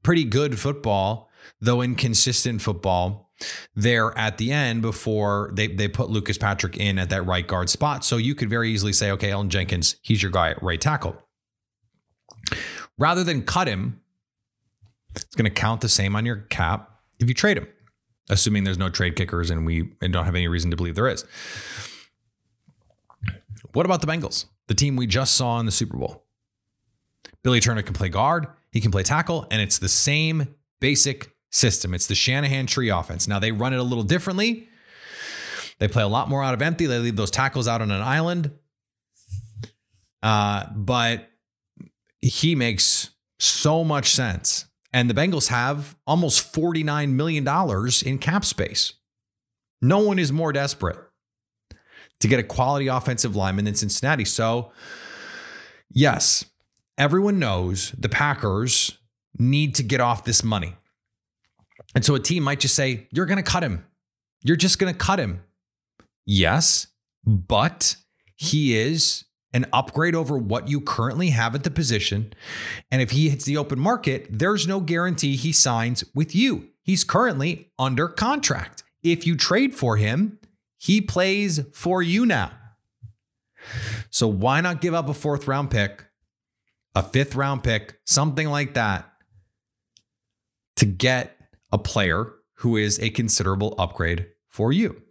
pretty 0.03 0.25
good 0.25 0.59
football, 0.59 1.31
though 1.61 1.83
inconsistent 1.83 2.63
football 2.63 3.26
there 3.75 4.17
at 4.17 4.39
the 4.39 4.53
end 4.53 4.83
before 4.83 5.51
they, 5.55 5.67
they 5.67 5.89
put 5.89 6.11
Lucas 6.11 6.39
Patrick 6.39 6.77
in 6.77 6.99
at 6.99 7.11
that 7.11 7.23
right 7.23 7.47
guard 7.47 7.69
spot. 7.69 8.05
So 8.05 8.17
you 8.17 8.35
could 8.35 8.49
very 8.49 8.71
easily 8.71 8.93
say, 8.93 9.11
okay, 9.13 9.31
Elgton 9.31 9.49
Jenkins, 9.49 9.97
he's 10.03 10.23
your 10.23 10.33
guy 10.33 10.51
at 10.51 10.63
right 10.63 10.81
tackle. 10.81 11.17
Rather 12.99 13.23
than 13.23 13.43
cut 13.43 13.69
him, 13.69 14.01
it's 15.15 15.35
going 15.35 15.45
to 15.45 15.51
count 15.51 15.81
the 15.81 15.89
same 15.89 16.17
on 16.17 16.25
your 16.25 16.37
cap 16.37 16.91
if 17.19 17.29
you 17.29 17.35
trade 17.35 17.59
him, 17.59 17.67
assuming 18.29 18.65
there's 18.65 18.79
no 18.79 18.89
trade 18.89 19.17
kickers 19.17 19.51
and 19.51 19.67
we 19.67 19.93
and 20.01 20.13
don't 20.13 20.25
have 20.25 20.35
any 20.35 20.49
reason 20.49 20.71
to 20.71 20.77
believe 20.77 20.95
there 20.95 21.09
is. 21.09 21.25
What 23.73 23.85
about 23.85 24.01
the 24.01 24.07
Bengals, 24.07 24.47
the 24.69 24.75
team 24.75 24.97
we 24.97 25.07
just 25.07 25.35
saw 25.35 25.61
in 25.61 25.67
the 25.67 25.73
Super 25.73 25.99
Bowl? 25.99 26.25
Billy 27.43 27.61
Turner 27.61 27.83
can 27.83 27.95
play 27.95 28.09
guard. 28.09 28.47
He 28.73 28.81
can 28.81 28.91
play 28.91 29.03
tackle, 29.03 29.47
and 29.51 29.61
it's 29.61 29.79
the 29.79 29.89
same 29.89 30.55
basic 30.81 31.36
system. 31.57 31.95
It's 31.95 32.07
the 32.07 32.15
Shanahan 32.15 32.67
tree 32.67 32.91
offense. 32.91 33.27
Now 33.27 33.39
they 33.39 33.51
run 33.51 33.73
it 33.73 33.79
a 33.79 33.83
little 33.83 34.05
differently. 34.05 34.69
They 35.79 35.89
play 35.89 36.03
a 36.03 36.09
lot 36.09 36.29
more 36.29 36.43
out 36.43 36.55
of 36.55 36.63
empty. 36.63 36.87
They 36.87 36.99
leave 36.99 37.17
those 37.17 37.31
tackles 37.31 37.67
out 37.67 37.83
on 37.83 37.91
an 37.91 38.03
island. 38.03 38.51
Uh, 40.23 40.67
but 40.75 41.31
he 42.21 42.55
makes 42.55 43.11
so 43.39 43.85
much 43.85 44.11
sense. 44.11 44.67
And 44.93 45.11
the 45.11 45.15
Bengals 45.15 45.49
have 45.49 45.97
almost 46.07 46.53
$49 46.55 47.11
million 47.11 47.47
in 48.07 48.19
cap 48.19 48.45
space. 48.45 48.95
No 49.83 49.99
one 49.99 50.19
is 50.19 50.33
more 50.33 50.53
desperate 50.53 50.99
to 52.21 52.29
get 52.29 52.41
a 52.41 52.43
quality 52.43 52.87
offensive 52.87 53.37
lineman 53.37 53.67
than 53.67 53.75
Cincinnati. 53.75 54.25
So, 54.25 54.73
yes, 55.91 56.47
everyone 56.97 57.39
knows 57.39 57.93
the 57.93 58.09
Packers 58.09 58.99
need 59.39 59.75
to 59.75 59.83
get 59.83 60.01
off 60.01 60.25
this 60.25 60.43
money. 60.43 60.77
And 61.97 62.05
so 62.05 62.15
a 62.15 62.21
team 62.21 62.45
might 62.45 62.61
just 62.61 62.77
say, 62.77 63.09
You're 63.11 63.27
going 63.27 63.43
to 63.43 63.43
cut 63.43 63.65
him. 63.65 63.85
You're 64.43 64.57
just 64.57 64.79
going 64.79 64.93
to 64.93 64.99
cut 64.99 65.19
him. 65.19 65.43
Yes, 66.25 66.87
but 67.25 67.97
he 68.37 68.77
is 68.77 69.25
an 69.53 69.67
upgrade 69.73 70.15
over 70.15 70.37
what 70.37 70.69
you 70.69 70.81
currently 70.81 71.31
have 71.31 71.55
at 71.55 71.65
the 71.65 71.71
position. 71.71 72.33
And 72.91 73.01
if 73.01 73.13
he 73.13 73.31
hits 73.31 73.47
the 73.47 73.57
open 73.57 73.81
market, 73.81 74.27
there's 74.31 74.69
no 74.69 74.81
guarantee 74.81 75.35
he 75.35 75.51
signs 75.51 76.05
with 76.15 76.35
you. 76.35 76.69
He's 76.83 77.03
currently 77.03 77.73
under 77.79 78.07
contract. 78.07 78.85
If 79.03 79.27
you 79.27 79.37
trade 79.37 79.75
for 79.75 79.97
him, 79.97 80.39
he 80.79 81.01
plays 81.01 81.61
for 81.73 82.03
you 82.03 82.27
now. 82.27 82.53
So 84.11 84.29
why 84.29 84.61
not 84.61 84.81
give 84.81 84.95
up 84.95 85.09
a 85.09 85.15
fourth 85.15 85.49
round 85.49 85.71
pick 85.71 86.05
a 86.97 87.03
fifth 87.03 87.35
round 87.35 87.63
pick, 87.63 88.01
something 88.07 88.49
like 88.49 88.73
that, 88.73 89.13
to 90.77 90.87
get 90.87 91.36
a 91.77 91.79
player 91.79 92.33
who 92.61 92.77
is 92.77 92.99
a 93.01 93.11
considerable 93.11 93.75
upgrade 93.79 94.29
for 94.49 94.73
you. 94.73 95.03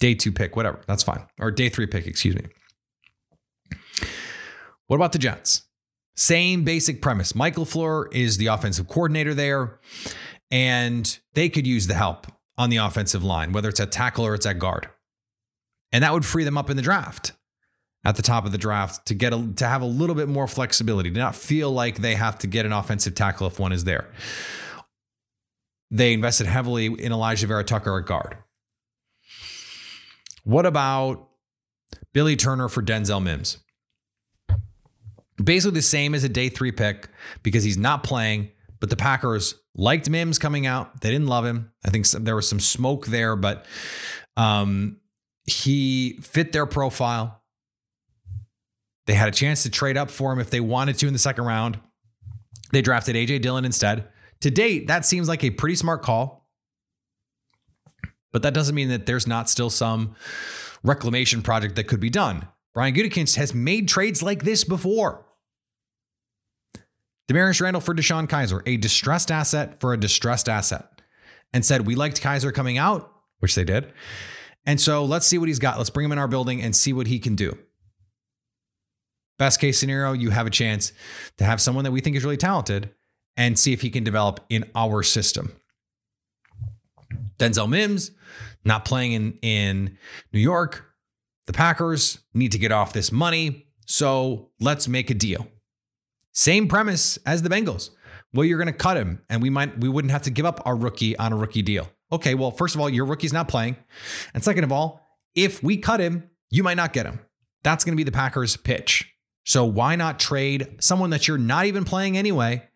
Day 0.00 0.14
two 0.14 0.32
pick, 0.32 0.56
whatever, 0.56 0.80
that's 0.88 1.04
fine. 1.04 1.24
Or 1.38 1.52
day 1.52 1.68
three 1.68 1.86
pick, 1.86 2.06
excuse 2.06 2.34
me. 2.34 2.46
What 4.88 4.96
about 4.96 5.12
the 5.12 5.18
Jets? 5.18 5.62
Same 6.16 6.64
basic 6.64 7.00
premise. 7.00 7.34
Michael 7.34 7.64
LaFleur 7.64 8.12
is 8.12 8.38
the 8.38 8.48
offensive 8.48 8.88
coordinator 8.88 9.34
there, 9.34 9.78
and 10.50 11.18
they 11.34 11.48
could 11.48 11.66
use 11.66 11.86
the 11.86 11.94
help 11.94 12.26
on 12.58 12.70
the 12.70 12.78
offensive 12.78 13.22
line, 13.22 13.52
whether 13.52 13.68
it's 13.68 13.78
at 13.78 13.92
tackle 13.92 14.26
or 14.26 14.34
it's 14.34 14.46
at 14.46 14.58
guard. 14.58 14.88
And 15.92 16.02
that 16.02 16.12
would 16.12 16.24
free 16.24 16.42
them 16.42 16.58
up 16.58 16.70
in 16.70 16.76
the 16.76 16.82
draft 16.82 17.32
at 18.04 18.16
the 18.16 18.22
top 18.22 18.44
of 18.44 18.52
the 18.52 18.58
draft 18.58 19.06
to 19.06 19.14
get 19.14 19.32
a, 19.32 19.52
to 19.56 19.68
have 19.68 19.82
a 19.82 19.86
little 19.86 20.16
bit 20.16 20.28
more 20.28 20.48
flexibility, 20.48 21.10
to 21.10 21.18
not 21.18 21.36
feel 21.36 21.70
like 21.70 21.98
they 21.98 22.16
have 22.16 22.36
to 22.40 22.46
get 22.46 22.66
an 22.66 22.72
offensive 22.72 23.14
tackle 23.14 23.46
if 23.46 23.60
one 23.60 23.72
is 23.72 23.84
there. 23.84 24.10
They 25.90 26.12
invested 26.12 26.46
heavily 26.46 26.86
in 26.86 27.12
Alijah 27.12 27.46
Vera-Tucker 27.46 27.98
at 27.98 28.06
guard. 28.06 28.36
What 30.44 30.66
about 30.66 31.28
Billy 32.12 32.36
Turner 32.36 32.68
for 32.68 32.82
Denzel 32.82 33.22
Mims? 33.22 33.58
Basically 35.42 35.74
the 35.74 35.82
same 35.82 36.14
as 36.14 36.22
a 36.22 36.28
day 36.28 36.48
three 36.48 36.72
pick 36.72 37.08
because 37.42 37.64
he's 37.64 37.78
not 37.78 38.04
playing, 38.04 38.50
but 38.78 38.90
the 38.90 38.96
Packers 38.96 39.54
liked 39.74 40.08
Mims 40.08 40.38
coming 40.38 40.66
out. 40.66 41.00
They 41.00 41.10
didn't 41.10 41.28
love 41.28 41.44
him. 41.44 41.72
I 41.84 41.90
think 41.90 42.08
there 42.08 42.36
was 42.36 42.48
some 42.48 42.60
smoke 42.60 43.06
there, 43.06 43.36
but 43.36 43.66
um, 44.36 44.98
he 45.44 46.18
fit 46.20 46.52
their 46.52 46.66
profile. 46.66 47.42
They 49.06 49.14
had 49.14 49.28
a 49.28 49.32
chance 49.32 49.62
to 49.64 49.70
trade 49.70 49.96
up 49.96 50.10
for 50.10 50.32
him 50.32 50.38
if 50.38 50.50
they 50.50 50.60
wanted 50.60 50.98
to 50.98 51.06
in 51.06 51.12
the 51.12 51.18
second 51.18 51.44
round. 51.44 51.80
They 52.72 52.82
drafted 52.82 53.16
AJ 53.16 53.42
Dillon 53.42 53.64
instead. 53.64 54.08
To 54.42 54.50
date, 54.50 54.86
that 54.86 55.04
seems 55.04 55.28
like 55.28 55.44
a 55.44 55.50
pretty 55.50 55.76
smart 55.76 56.02
call. 56.02 56.48
But 58.32 58.42
that 58.42 58.54
doesn't 58.54 58.74
mean 58.74 58.88
that 58.88 59.06
there's 59.06 59.26
not 59.26 59.50
still 59.50 59.70
some 59.70 60.14
reclamation 60.82 61.42
project 61.42 61.76
that 61.76 61.88
could 61.88 62.00
be 62.00 62.10
done. 62.10 62.48
Brian 62.72 62.94
Gutekunst 62.94 63.36
has 63.36 63.54
made 63.54 63.88
trades 63.88 64.22
like 64.22 64.44
this 64.44 64.64
before. 64.64 65.26
Damarious 67.28 67.60
Randall 67.60 67.80
for 67.80 67.94
DeShone 67.94 68.28
Kizer, 68.28 68.62
a 68.66 68.76
distressed 68.76 69.30
asset 69.30 69.80
for 69.80 69.92
a 69.92 70.00
distressed 70.00 70.48
asset, 70.48 71.02
and 71.52 71.64
said, 71.64 71.86
We 71.86 71.94
liked 71.94 72.20
Kaiser 72.20 72.52
coming 72.52 72.78
out, 72.78 73.12
which 73.38 73.54
they 73.54 73.64
did. 73.64 73.92
And 74.64 74.80
so 74.80 75.04
let's 75.04 75.26
see 75.26 75.38
what 75.38 75.48
he's 75.48 75.58
got. 75.58 75.78
Let's 75.78 75.90
bring 75.90 76.06
him 76.06 76.12
in 76.12 76.18
our 76.18 76.28
building 76.28 76.62
and 76.62 76.74
see 76.74 76.92
what 76.92 77.06
he 77.06 77.18
can 77.18 77.34
do. 77.34 77.58
Best 79.38 79.60
case 79.60 79.78
scenario, 79.78 80.12
you 80.12 80.30
have 80.30 80.46
a 80.46 80.50
chance 80.50 80.92
to 81.38 81.44
have 81.44 81.60
someone 81.60 81.84
that 81.84 81.92
we 81.92 82.00
think 82.00 82.16
is 82.16 82.24
really 82.24 82.36
talented 82.36 82.90
and 83.36 83.58
see 83.58 83.72
if 83.72 83.82
he 83.82 83.90
can 83.90 84.04
develop 84.04 84.40
in 84.48 84.64
our 84.74 85.02
system. 85.02 85.52
Denzel 87.38 87.68
Mims, 87.68 88.10
not 88.64 88.84
playing 88.84 89.12
in, 89.12 89.38
in 89.42 89.98
New 90.32 90.40
York. 90.40 90.86
The 91.46 91.52
Packers 91.52 92.18
need 92.34 92.52
to 92.52 92.58
get 92.58 92.70
off 92.70 92.92
this 92.92 93.10
money. 93.10 93.66
So 93.86 94.50
let's 94.60 94.86
make 94.86 95.10
a 95.10 95.14
deal. 95.14 95.48
Same 96.32 96.68
premise 96.68 97.18
as 97.26 97.42
the 97.42 97.48
Bengals. 97.48 97.90
Well, 98.32 98.44
you're 98.44 98.58
going 98.58 98.66
to 98.66 98.72
cut 98.72 98.96
him, 98.96 99.22
and 99.28 99.42
we 99.42 99.50
might 99.50 99.80
we 99.80 99.88
wouldn't 99.88 100.12
have 100.12 100.22
to 100.22 100.30
give 100.30 100.46
up 100.46 100.60
our 100.64 100.76
rookie 100.76 101.18
on 101.18 101.32
a 101.32 101.36
rookie 101.36 101.62
deal. 101.62 101.90
Okay, 102.12 102.34
well, 102.34 102.52
first 102.52 102.74
of 102.74 102.80
all, 102.80 102.88
your 102.88 103.04
rookie's 103.04 103.32
not 103.32 103.48
playing. 103.48 103.76
And 104.34 104.44
second 104.44 104.62
of 104.64 104.70
all, 104.70 105.04
if 105.34 105.62
we 105.62 105.76
cut 105.76 106.00
him, 106.00 106.30
you 106.50 106.62
might 106.62 106.76
not 106.76 106.92
get 106.92 107.06
him. 107.06 107.20
That's 107.62 107.84
going 107.84 107.92
to 107.92 107.96
be 107.96 108.04
the 108.04 108.12
Packers' 108.12 108.56
pitch. 108.56 109.12
So 109.44 109.64
why 109.64 109.96
not 109.96 110.20
trade 110.20 110.76
someone 110.80 111.10
that 111.10 111.26
you're 111.26 111.38
not 111.38 111.66
even 111.66 111.84
playing 111.84 112.16
anyway 112.16 112.68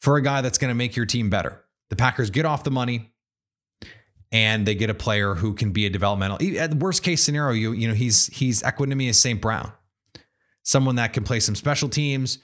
for 0.00 0.16
a 0.16 0.22
guy 0.22 0.40
that's 0.40 0.58
going 0.58 0.70
to 0.70 0.74
make 0.74 0.96
your 0.96 1.06
team 1.06 1.30
better? 1.30 1.64
The 1.90 1.96
Packers 1.96 2.30
get 2.30 2.44
off 2.44 2.64
the 2.64 2.70
money 2.70 3.12
and 4.30 4.66
they 4.66 4.74
get 4.74 4.90
a 4.90 4.94
player 4.94 5.34
who 5.34 5.54
can 5.54 5.72
be 5.72 5.86
a 5.86 5.90
developmental. 5.90 6.38
At 6.58 6.74
worst 6.74 7.02
case 7.02 7.22
scenario, 7.22 7.52
you 7.52 7.72
you 7.72 7.88
know 7.88 7.94
he's 7.94 8.26
he's 8.26 8.62
Equanimeous 8.62 9.14
St. 9.14 9.40
Brown, 9.40 9.72
someone 10.62 10.96
that 10.96 11.12
can 11.12 11.24
play 11.24 11.40
some 11.40 11.54
special 11.54 11.88
teams, 11.88 12.38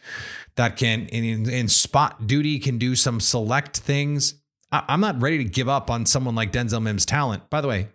that 0.57 0.77
can 0.77 1.07
in, 1.09 1.49
in 1.49 1.69
spot 1.69 2.27
duty 2.27 2.59
can 2.59 2.79
do 2.79 2.95
some 2.95 3.21
select 3.21 3.79
things. 3.79 4.35
I, 4.73 4.85
I'm 4.89 5.01
not 5.01 5.21
ready 5.21 5.39
to 5.39 5.45
give 5.45 5.69
up 5.69 5.91
on 5.91 6.07
someone 6.07 6.35
like 6.35 6.53
Denzel 6.53 6.83
Mims' 6.83 7.05
talent. 7.05 7.51
By 7.51 7.61
the 7.61 7.69
way, 7.69 7.89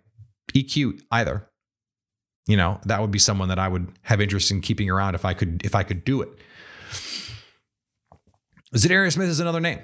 EQ 0.54 1.00
either. 1.10 1.46
You 2.46 2.56
know, 2.56 2.80
that 2.86 3.00
would 3.00 3.12
be 3.12 3.18
someone 3.18 3.48
that 3.48 3.58
I 3.58 3.68
would 3.68 3.92
have 4.02 4.20
interest 4.20 4.50
in 4.50 4.60
keeping 4.60 4.90
around 4.90 5.14
if 5.14 5.24
I 5.24 5.34
could 5.34 5.64
if 5.64 5.74
I 5.74 5.82
could 5.82 6.04
do 6.04 6.22
it. 6.22 6.30
Za'Darius 8.74 9.12
Smith 9.14 9.28
is 9.28 9.40
another 9.40 9.60
name. 9.60 9.80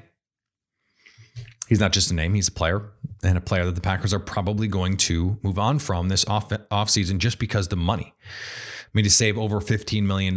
He's 1.69 1.81
not 1.81 1.93
just 1.93 2.11
a 2.11 2.15
name, 2.15 2.35
he's 2.35 2.49
a 2.49 2.53
player 2.53 2.93
and 3.25 3.37
a 3.37 3.41
player 3.41 3.65
that 3.65 3.75
the 3.75 3.81
Packers 3.81 4.15
are 4.15 4.21
probably 4.21 4.69
going 4.69 4.97
to 4.99 5.39
move 5.43 5.59
on 5.59 5.81
from 5.81 6.09
this 6.09 6.25
off 6.27 6.49
offseason 6.51 7.19
just 7.19 7.39
because 7.39 7.69
the 7.69 7.77
money. 7.77 8.15
I 8.23 8.89
mean, 8.93 9.05
to 9.05 9.11
save 9.11 9.37
over 9.37 9.61
$15 9.61 10.05
million 10.05 10.37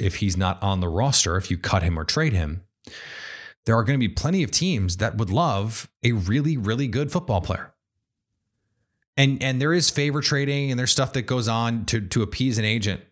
if 0.00 0.16
he's 0.16 0.36
not 0.36 0.62
on 0.62 0.80
the 0.80 0.88
roster, 0.88 1.36
if 1.36 1.50
you 1.50 1.58
cut 1.58 1.82
him 1.82 1.98
or 1.98 2.04
trade 2.04 2.32
him, 2.32 2.62
there 3.66 3.76
are 3.76 3.82
going 3.82 3.98
to 3.98 4.08
be 4.08 4.12
plenty 4.12 4.42
of 4.44 4.50
teams 4.50 4.98
that 4.98 5.16
would 5.16 5.30
love 5.30 5.90
a 6.04 6.12
really, 6.12 6.56
really 6.56 6.86
good 6.86 7.10
football 7.10 7.40
player. 7.40 7.74
And 9.16 9.42
and 9.42 9.60
there 9.60 9.74
is 9.74 9.90
favor 9.90 10.20
trading 10.20 10.70
and 10.70 10.78
there's 10.78 10.92
stuff 10.92 11.12
that 11.14 11.22
goes 11.22 11.48
on 11.48 11.84
to, 11.86 12.00
to 12.00 12.22
appease 12.22 12.56
an 12.56 12.64
agent. 12.64 13.02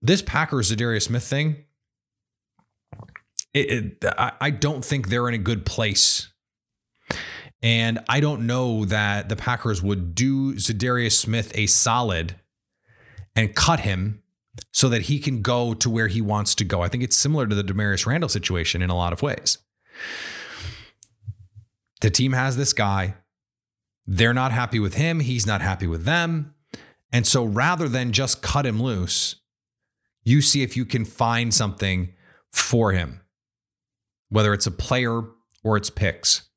This 0.00 0.22
Packers 0.22 0.70
Za'Darius 0.70 1.02
Smith 1.02 1.24
thing, 1.24 1.64
it, 3.54 3.70
it, 3.70 4.04
I, 4.18 4.32
I 4.40 4.50
don't 4.50 4.84
think 4.84 5.08
they're 5.08 5.28
in 5.28 5.34
a 5.34 5.38
good 5.38 5.66
place. 5.66 6.28
And 7.62 8.00
I 8.08 8.20
don't 8.20 8.46
know 8.46 8.84
that 8.86 9.28
the 9.28 9.36
Packers 9.36 9.82
would 9.82 10.14
do 10.14 10.54
Za'Darius 10.54 11.12
Smith 11.12 11.52
a 11.54 11.66
solid 11.66 12.36
and 13.36 13.54
cut 13.54 13.80
him 13.80 14.22
so 14.72 14.88
that 14.88 15.02
he 15.02 15.18
can 15.18 15.42
go 15.42 15.72
to 15.74 15.88
where 15.88 16.08
he 16.08 16.20
wants 16.20 16.54
to 16.56 16.64
go. 16.64 16.82
I 16.82 16.88
think 16.88 17.04
it's 17.04 17.16
similar 17.16 17.46
to 17.46 17.54
the 17.54 17.62
Damarious 17.62 18.04
Randall 18.04 18.28
situation 18.28 18.82
in 18.82 18.90
a 18.90 18.96
lot 18.96 19.12
of 19.12 19.22
ways. 19.22 19.58
The 22.00 22.10
team 22.10 22.32
has 22.32 22.56
this 22.56 22.72
guy. 22.72 23.14
They're 24.06 24.34
not 24.34 24.50
happy 24.50 24.80
with 24.80 24.94
him. 24.94 25.20
He's 25.20 25.46
not 25.46 25.60
happy 25.60 25.86
with 25.86 26.04
them. 26.04 26.54
And 27.12 27.26
so 27.26 27.44
rather 27.44 27.88
than 27.88 28.12
just 28.12 28.42
cut 28.42 28.66
him 28.66 28.82
loose, 28.82 29.36
you 30.24 30.40
see 30.40 30.62
if 30.62 30.76
you 30.76 30.84
can 30.84 31.04
find 31.04 31.54
something 31.54 32.12
for 32.52 32.92
him 32.92 33.22
whether 34.32 34.54
it's 34.54 34.66
a 34.66 34.70
player 34.70 35.20
or 35.62 35.76
it's 35.76 35.90
picks. 35.90 36.48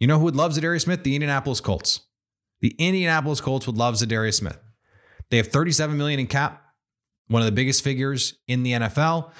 You 0.00 0.06
know 0.06 0.18
who 0.18 0.24
would 0.24 0.36
love 0.36 0.52
Za'Darius 0.52 0.82
Smith? 0.82 1.04
The 1.04 1.14
Indianapolis 1.14 1.60
Colts. 1.60 2.00
The 2.62 2.74
Indianapolis 2.78 3.42
Colts 3.42 3.66
would 3.66 3.76
love 3.76 3.96
Za'Darius 3.96 4.34
Smith. 4.34 4.58
They 5.30 5.36
have 5.36 5.48
37 5.48 5.96
million 5.96 6.20
in 6.20 6.26
cap, 6.26 6.62
one 7.28 7.42
of 7.42 7.46
the 7.46 7.52
biggest 7.52 7.84
figures 7.84 8.38
in 8.48 8.62
the 8.62 8.72
NFL. 8.72 9.30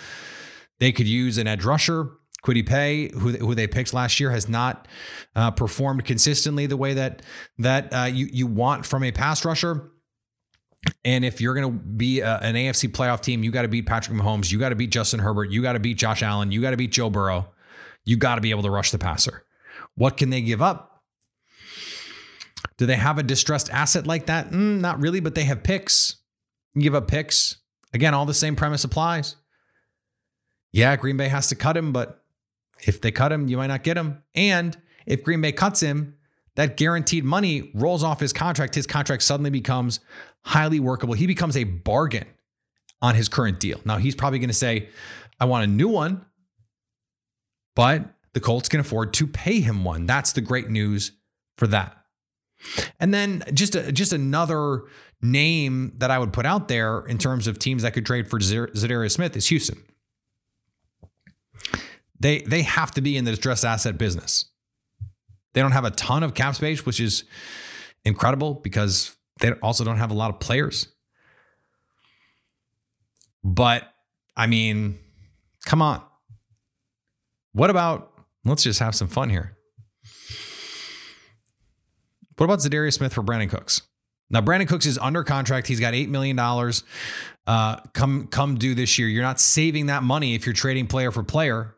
They 0.81 0.93
could 0.93 1.09
use 1.09 1.39
an 1.39 1.47
edge 1.47 1.65
rusher. 1.65 2.11
Kwity 2.45 2.67
Paye, 2.67 3.09
who, 3.09 3.31
who 3.31 3.55
they 3.55 3.67
picked 3.67 3.95
last 3.95 4.21
year, 4.21 4.31
has 4.31 4.49
not 4.49 4.87
uh, 5.35 5.51
performed 5.51 6.05
consistently 6.05 6.67
the 6.67 6.77
way 6.77 6.93
that 6.93 7.23
that 7.59 7.93
uh, 7.93 8.05
you 8.05 8.29
you 8.31 8.47
want 8.47 8.85
from 8.85 9.03
a 9.03 9.11
pass 9.11 9.45
rusher. 9.45 9.91
And 11.05 11.25
if 11.25 11.41
you're 11.41 11.55
going 11.55 11.73
to 11.73 11.79
be 11.79 12.21
a, 12.21 12.39
an 12.39 12.55
AFC 12.55 12.91
playoff 12.91 13.21
team, 13.21 13.43
you 13.43 13.51
got 13.51 13.63
to 13.63 13.69
beat 13.69 13.87
Patrick 13.87 14.17
Mahomes. 14.19 14.51
You 14.51 14.59
got 14.59 14.71
to 14.71 14.77
beat 14.77 14.91
Justin 14.91 15.21
Herbert. 15.21 15.51
You 15.51 15.63
got 15.63 15.73
to 15.73 15.81
beat 15.81 15.97
Josh 15.97 16.23
Allen. 16.23 16.53
You 16.53 16.61
got 16.61 16.71
to 16.71 16.77
beat 16.77 16.93
Joe 16.93 17.11
Burrow. 17.11 17.49
You 18.05 18.17
got 18.17 18.37
to 18.37 18.41
be 18.41 18.51
able 18.51 18.63
to 18.63 18.71
rush 18.71 18.91
the 18.91 18.99
passer. 18.99 19.45
What 19.95 20.17
can 20.17 20.31
they 20.31 20.41
give 20.41 20.63
up? 20.63 21.03
Do 22.77 22.87
they 22.87 22.97
have 22.97 23.19
a 23.19 23.23
distressed 23.23 23.71
asset 23.71 24.07
like 24.07 24.27
that? 24.27 24.51
Mm, 24.51 24.81
not 24.81 25.01
really, 25.01 25.21
but 25.21 25.35
they 25.35 25.45
have 25.45 25.63
picks. 25.63 26.17
You 26.75 26.83
give 26.83 26.95
up 26.95 27.09
picks. 27.09 27.57
Again, 27.95 28.15
all 28.15 28.27
the 28.27 28.35
same 28.35 28.57
premise 28.57 28.85
applies. 28.85 29.37
Yeah, 30.73 30.95
Green 30.97 31.17
Bay 31.17 31.29
has 31.29 31.49
to 31.49 31.55
cut 31.55 31.77
him, 31.77 31.93
but 31.93 32.23
if 32.87 33.01
they 33.01 33.11
cut 33.11 33.33
him, 33.33 33.49
you 33.49 33.57
might 33.57 33.69
not 33.69 33.83
get 33.83 33.97
him. 33.97 34.23
And 34.35 34.77
if 35.07 35.25
Green 35.25 35.41
Bay 35.41 35.53
cuts 35.53 35.81
him, 35.81 36.17
that 36.57 36.77
guaranteed 36.77 37.25
money 37.25 37.71
rolls 37.75 38.03
off 38.03 38.21
his 38.21 38.33
contract. 38.33 38.75
His 38.75 38.87
contract 38.87 39.23
suddenly 39.23 39.51
becomes 39.51 40.01
highly 40.47 40.79
workable. 40.79 41.15
He 41.15 41.27
becomes 41.27 41.57
a 41.57 41.65
bargain 41.65 42.27
on 43.03 43.15
his 43.15 43.29
current 43.29 43.61
deal. 43.61 43.81
Now, 43.85 43.99
he's 43.99 44.15
probably 44.15 44.39
going 44.39 44.49
to 44.49 44.55
say, 44.55 44.89
I 45.41 45.45
want 45.45 45.65
a 45.65 45.67
new 45.67 45.89
one, 45.89 46.25
but 47.75 48.05
the 48.33 48.41
Colts 48.41 48.69
can 48.69 48.81
afford 48.81 49.13
to 49.15 49.27
pay 49.27 49.61
him 49.61 49.85
one. 49.85 50.07
That's 50.07 50.33
the 50.33 50.41
great 50.41 50.71
news 50.71 51.13
for 51.59 51.67
that. 51.67 51.97
And 53.01 53.13
then 53.13 53.43
just 53.53 53.75
a, 53.75 53.91
just 53.91 54.13
another 54.13 54.85
name 55.21 55.93
that 55.97 56.11
I 56.11 56.19
would 56.19 56.33
put 56.33 56.47
out 56.47 56.69
there 56.69 57.01
in 57.01 57.19
terms 57.19 57.47
of 57.47 57.59
teams 57.59 57.83
that 57.83 57.93
could 57.93 58.07
trade 58.07 58.31
for 58.31 58.39
Za'Darius 58.39 59.13
Smith 59.13 59.37
is 59.37 59.49
Houston. 59.49 59.83
They 62.19 62.39
they 62.41 62.63
have 62.63 62.93
to 62.93 63.03
be 63.03 63.17
in 63.17 63.25
the 63.25 63.33
distressed 63.33 63.65
asset 63.65 63.99
business. 63.99 64.47
They 65.53 65.61
don't 65.61 65.73
have 65.73 65.85
a 65.85 65.91
ton 65.91 66.23
of 66.23 66.35
cap 66.35 66.55
space, 66.55 66.87
which 66.87 66.99
is 67.01 67.25
incredible 68.05 68.55
because 68.55 69.17
they 69.41 69.53
also 69.53 69.85
don't 69.85 69.99
have 69.99 70.11
a 70.11 70.15
lot 70.15 70.31
of 70.31 70.41
players. 70.41 70.89
But 73.45 73.85
I 74.37 74.47
mean, 74.47 74.99
come 75.65 75.81
on. 75.81 76.03
What 77.53 77.71
about, 77.71 78.13
let's 78.45 78.63
just 78.63 78.81
have 78.81 78.95
some 78.95 79.09
fun 79.09 79.31
here. 79.31 79.57
What 82.37 82.45
about 82.45 82.59
Za'Darius 82.59 82.95
Smith 82.95 83.15
for 83.15 83.23
Brandin 83.23 83.49
Cooks? 83.49 83.83
Now, 84.29 84.41
Brandin 84.41 84.69
Cooks 84.69 84.85
is 84.85 84.99
under 84.99 85.25
contract. 85.25 85.69
He's 85.69 85.81
got 85.81 85.95
$8 85.95 86.09
million 86.09 86.39
uh, 86.39 87.77
come, 87.95 88.27
come 88.27 88.57
due 88.57 88.75
this 88.75 88.99
year. 88.99 89.09
You're 89.09 89.23
not 89.23 89.41
saving 89.41 89.87
that 89.87 90.03
money 90.03 90.35
if 90.35 90.45
you're 90.45 90.53
trading 90.53 90.87
player 90.87 91.11
for 91.11 91.23
player 91.23 91.76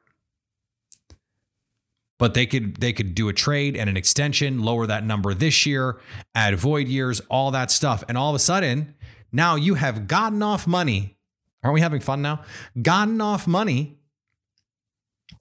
but 2.19 2.35
they 2.35 2.47
could 2.47 2.77
they 2.77 2.93
could 2.93 3.15
do 3.15 3.29
a 3.29 3.33
trade 3.33 3.77
and 3.77 3.89
an 3.89 3.97
extension, 3.97 4.61
lower 4.63 4.87
that 4.87 5.05
number 5.05 5.33
this 5.35 5.65
year, 5.65 6.01
add 6.35 6.57
void 6.57 6.89
years, 6.89 7.21
all 7.31 7.51
that 7.53 7.71
stuff. 7.71 8.03
And 8.09 8.19
all 8.19 8.31
of 8.31 8.37
a 8.37 8.41
sudden, 8.41 8.95
now 9.33 9.55
you 9.55 9.75
have 9.75 10.09
gotten 10.09 10.43
off 10.43 10.67
money. 10.67 11.17
Aren't 11.63 11.75
we 11.75 11.81
having 11.81 12.01
fun 12.01 12.23
now? 12.23 12.43
Gotten 12.81 13.21
off 13.21 13.47
money 13.47 13.99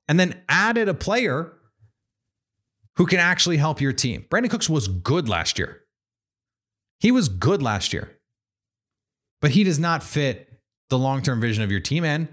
and 0.07 0.19
then 0.19 0.41
added 0.47 0.87
a 0.87 0.93
player 0.93 1.53
who 2.95 3.05
can 3.05 3.19
actually 3.19 3.57
help 3.57 3.79
your 3.81 3.93
team. 3.93 4.25
Brandin 4.29 4.49
Cooks 4.49 4.69
was 4.69 4.87
good 4.87 5.29
last 5.29 5.59
year. 5.59 5.83
He 6.99 7.11
was 7.11 7.29
good 7.29 7.61
last 7.61 7.93
year. 7.93 8.19
But 9.39 9.51
he 9.51 9.63
does 9.63 9.77
not 9.77 10.01
fit 10.01 10.49
the 10.89 10.97
long-term 10.97 11.39
vision 11.39 11.63
of 11.63 11.71
your 11.71 11.79
team 11.79 12.03
and 12.03 12.27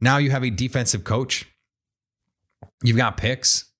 now 0.00 0.16
you 0.16 0.30
have 0.30 0.42
a 0.42 0.50
defensive 0.50 1.04
coach 1.04 1.46
You've 2.82 2.96
got 2.96 3.16
picks. 3.16 3.70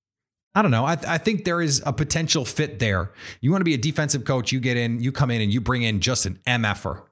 I 0.55 0.63
don't 0.63 0.71
know. 0.71 0.85
I, 0.85 0.97
th- 0.97 1.07
I 1.07 1.19
think 1.19 1.45
there 1.45 1.63
is 1.63 1.83
a 1.87 1.93
potential 1.93 2.45
fit 2.45 2.81
there. 2.81 3.13
You 3.41 3.51
want 3.51 3.61
to 3.61 3.65
be 3.65 3.75
a 3.75 3.79
defensive 3.79 4.25
coach, 4.25 4.51
you 4.51 4.61
get 4.61 4.77
in, 4.77 5.01
you 5.01 5.13
come 5.13 5.31
in 5.31 5.41
and 5.41 5.53
you 5.53 5.61
bring 5.61 5.83
in 5.83 6.01
just 6.01 6.27
an 6.27 6.41
MFer. 6.47 7.03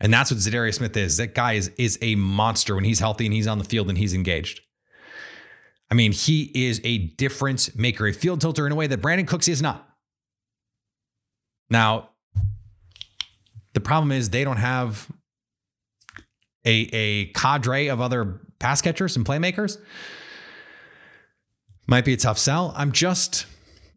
And 0.00 0.12
that's 0.12 0.30
what 0.30 0.38
Za'Darius 0.38 0.74
Smith 0.74 0.96
is. 0.96 1.16
That 1.16 1.34
guy 1.34 1.54
is, 1.54 1.68
is 1.78 1.98
a 2.02 2.14
monster 2.14 2.74
when 2.74 2.84
he's 2.84 3.00
healthy 3.00 3.24
and 3.24 3.34
he's 3.34 3.46
on 3.46 3.58
the 3.58 3.64
field 3.64 3.88
and 3.88 3.98
he's 3.98 4.14
engaged. 4.14 4.60
I 5.90 5.94
mean, 5.94 6.12
he 6.12 6.52
is 6.54 6.80
a 6.84 6.98
difference 6.98 7.74
maker, 7.74 8.06
a 8.06 8.12
field 8.12 8.42
tilter 8.42 8.66
in 8.66 8.72
a 8.72 8.76
way 8.76 8.86
that 8.86 9.00
Brandin 9.00 9.26
Cooks 9.26 9.48
is 9.48 9.62
not. 9.62 9.88
Now, 11.70 12.10
the 13.72 13.80
problem 13.80 14.12
is 14.12 14.30
they 14.30 14.44
don't 14.44 14.58
have 14.58 15.10
a, 16.64 16.88
a 16.92 17.26
cadre 17.32 17.88
of 17.88 18.00
other 18.00 18.40
pass 18.58 18.82
catchers 18.82 19.16
and 19.16 19.24
playmakers 19.24 19.78
might 21.88 22.04
be 22.04 22.12
a 22.12 22.16
tough 22.16 22.38
sell. 22.38 22.72
I'm 22.76 22.92
just 22.92 23.46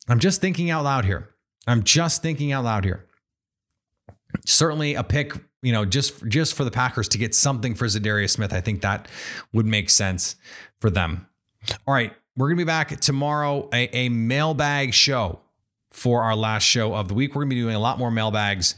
I'm 0.07 0.17
just 0.17 0.41
thinking 0.41 0.71
out 0.71 0.83
loud 0.83 1.05
here. 1.05 1.29
I'm 1.67 1.83
just 1.83 2.23
thinking 2.23 2.51
out 2.51 2.63
loud 2.63 2.85
here. 2.85 3.05
Certainly 4.45 4.95
a 4.95 5.03
pick, 5.03 5.33
you 5.61 5.71
know, 5.71 5.85
just 5.85 6.25
just 6.27 6.55
for 6.55 6.63
the 6.63 6.71
Packers 6.71 7.07
to 7.09 7.19
get 7.19 7.35
something 7.35 7.75
for 7.75 7.85
Za'Darius 7.85 8.31
Smith. 8.31 8.53
I 8.53 8.61
think 8.61 8.81
that 8.81 9.07
would 9.53 9.67
make 9.67 9.89
sense 9.91 10.37
for 10.79 10.89
them. 10.89 11.27
All 11.85 11.93
right, 11.93 12.13
we're 12.35 12.47
gonna 12.47 12.57
be 12.57 12.63
back 12.63 12.99
tomorrow, 13.01 13.69
a, 13.71 13.95
a 13.95 14.09
mailbag 14.09 14.93
show 14.93 15.41
for 15.91 16.23
our 16.23 16.35
last 16.35 16.63
show 16.63 16.93
of 16.93 17.07
the 17.07 17.13
week. 17.13 17.35
We're 17.35 17.43
gonna 17.43 17.49
be 17.49 17.61
doing 17.61 17.75
a 17.75 17.79
lot 17.79 17.99
more 17.99 18.11
mailbags 18.11 18.75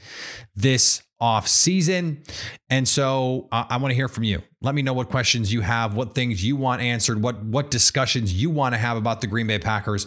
this 0.56 1.02
off 1.24 1.48
season. 1.48 2.22
And 2.70 2.86
so 2.86 3.48
I 3.50 3.78
want 3.78 3.92
to 3.92 3.96
hear 3.96 4.10
from 4.10 4.26
you. 4.26 4.42
Let 4.62 4.76
me 4.76 4.82
know 4.82 4.92
what 4.92 5.08
questions 5.08 5.54
you 5.54 5.62
have, 5.62 5.96
what 5.96 6.14
things 6.14 6.44
you 6.44 6.58
want 6.58 6.82
answered, 6.82 7.24
what 7.24 7.42
what 7.42 7.72
discussions 7.72 8.34
you 8.34 8.50
want 8.50 8.76
to 8.76 8.78
have 8.78 8.98
about 8.98 9.22
the 9.22 9.28
Green 9.28 9.48
Bay 9.48 9.58
Packers, 9.58 10.06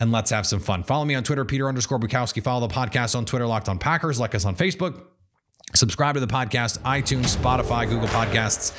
and 0.00 0.10
let's 0.10 0.30
have 0.30 0.44
some 0.44 0.58
fun. 0.58 0.82
Follow 0.82 1.04
me 1.04 1.14
on 1.14 1.22
Twitter, 1.22 1.44
Peter 1.44 1.68
underscore 1.68 2.00
Bukowski. 2.00 2.42
Follow 2.42 2.66
the 2.66 2.74
podcast 2.74 3.14
on 3.14 3.24
Twitter, 3.24 3.46
Locked 3.46 3.68
on 3.68 3.78
Packers. 3.78 4.18
Like 4.18 4.34
us 4.34 4.44
on 4.44 4.56
Facebook. 4.56 5.00
Subscribe 5.74 6.14
to 6.14 6.20
the 6.20 6.26
podcast, 6.26 6.78
iTunes, 6.80 7.36
Spotify, 7.36 7.88
Google 7.88 8.08
Podcasts, 8.08 8.72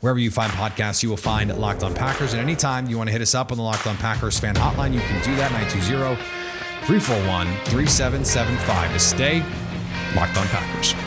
wherever 0.00 0.18
you 0.18 0.30
find 0.30 0.52
podcasts, 0.52 1.02
you 1.02 1.08
will 1.08 1.16
find 1.16 1.54
Locked 1.58 1.82
on 1.82 1.94
Packers. 1.94 2.32
And 2.32 2.40
anytime 2.40 2.88
you 2.88 2.96
want 2.96 3.08
to 3.08 3.12
hit 3.12 3.22
us 3.22 3.34
up 3.34 3.52
on 3.52 3.58
the 3.58 3.64
Locked 3.64 3.86
on 3.86 3.96
Packers 3.96 4.38
fan 4.38 4.54
hotline, 4.54 4.94
you 4.94 5.00
can 5.00 5.22
do 5.22 5.34
that 5.36 5.50
920 5.52 6.45
341 6.86 7.48
3775 7.64 8.92
to 8.92 8.98
stay 9.00 9.42
Locked 10.14 10.38
on 10.38 10.46
Packers. 10.46 11.05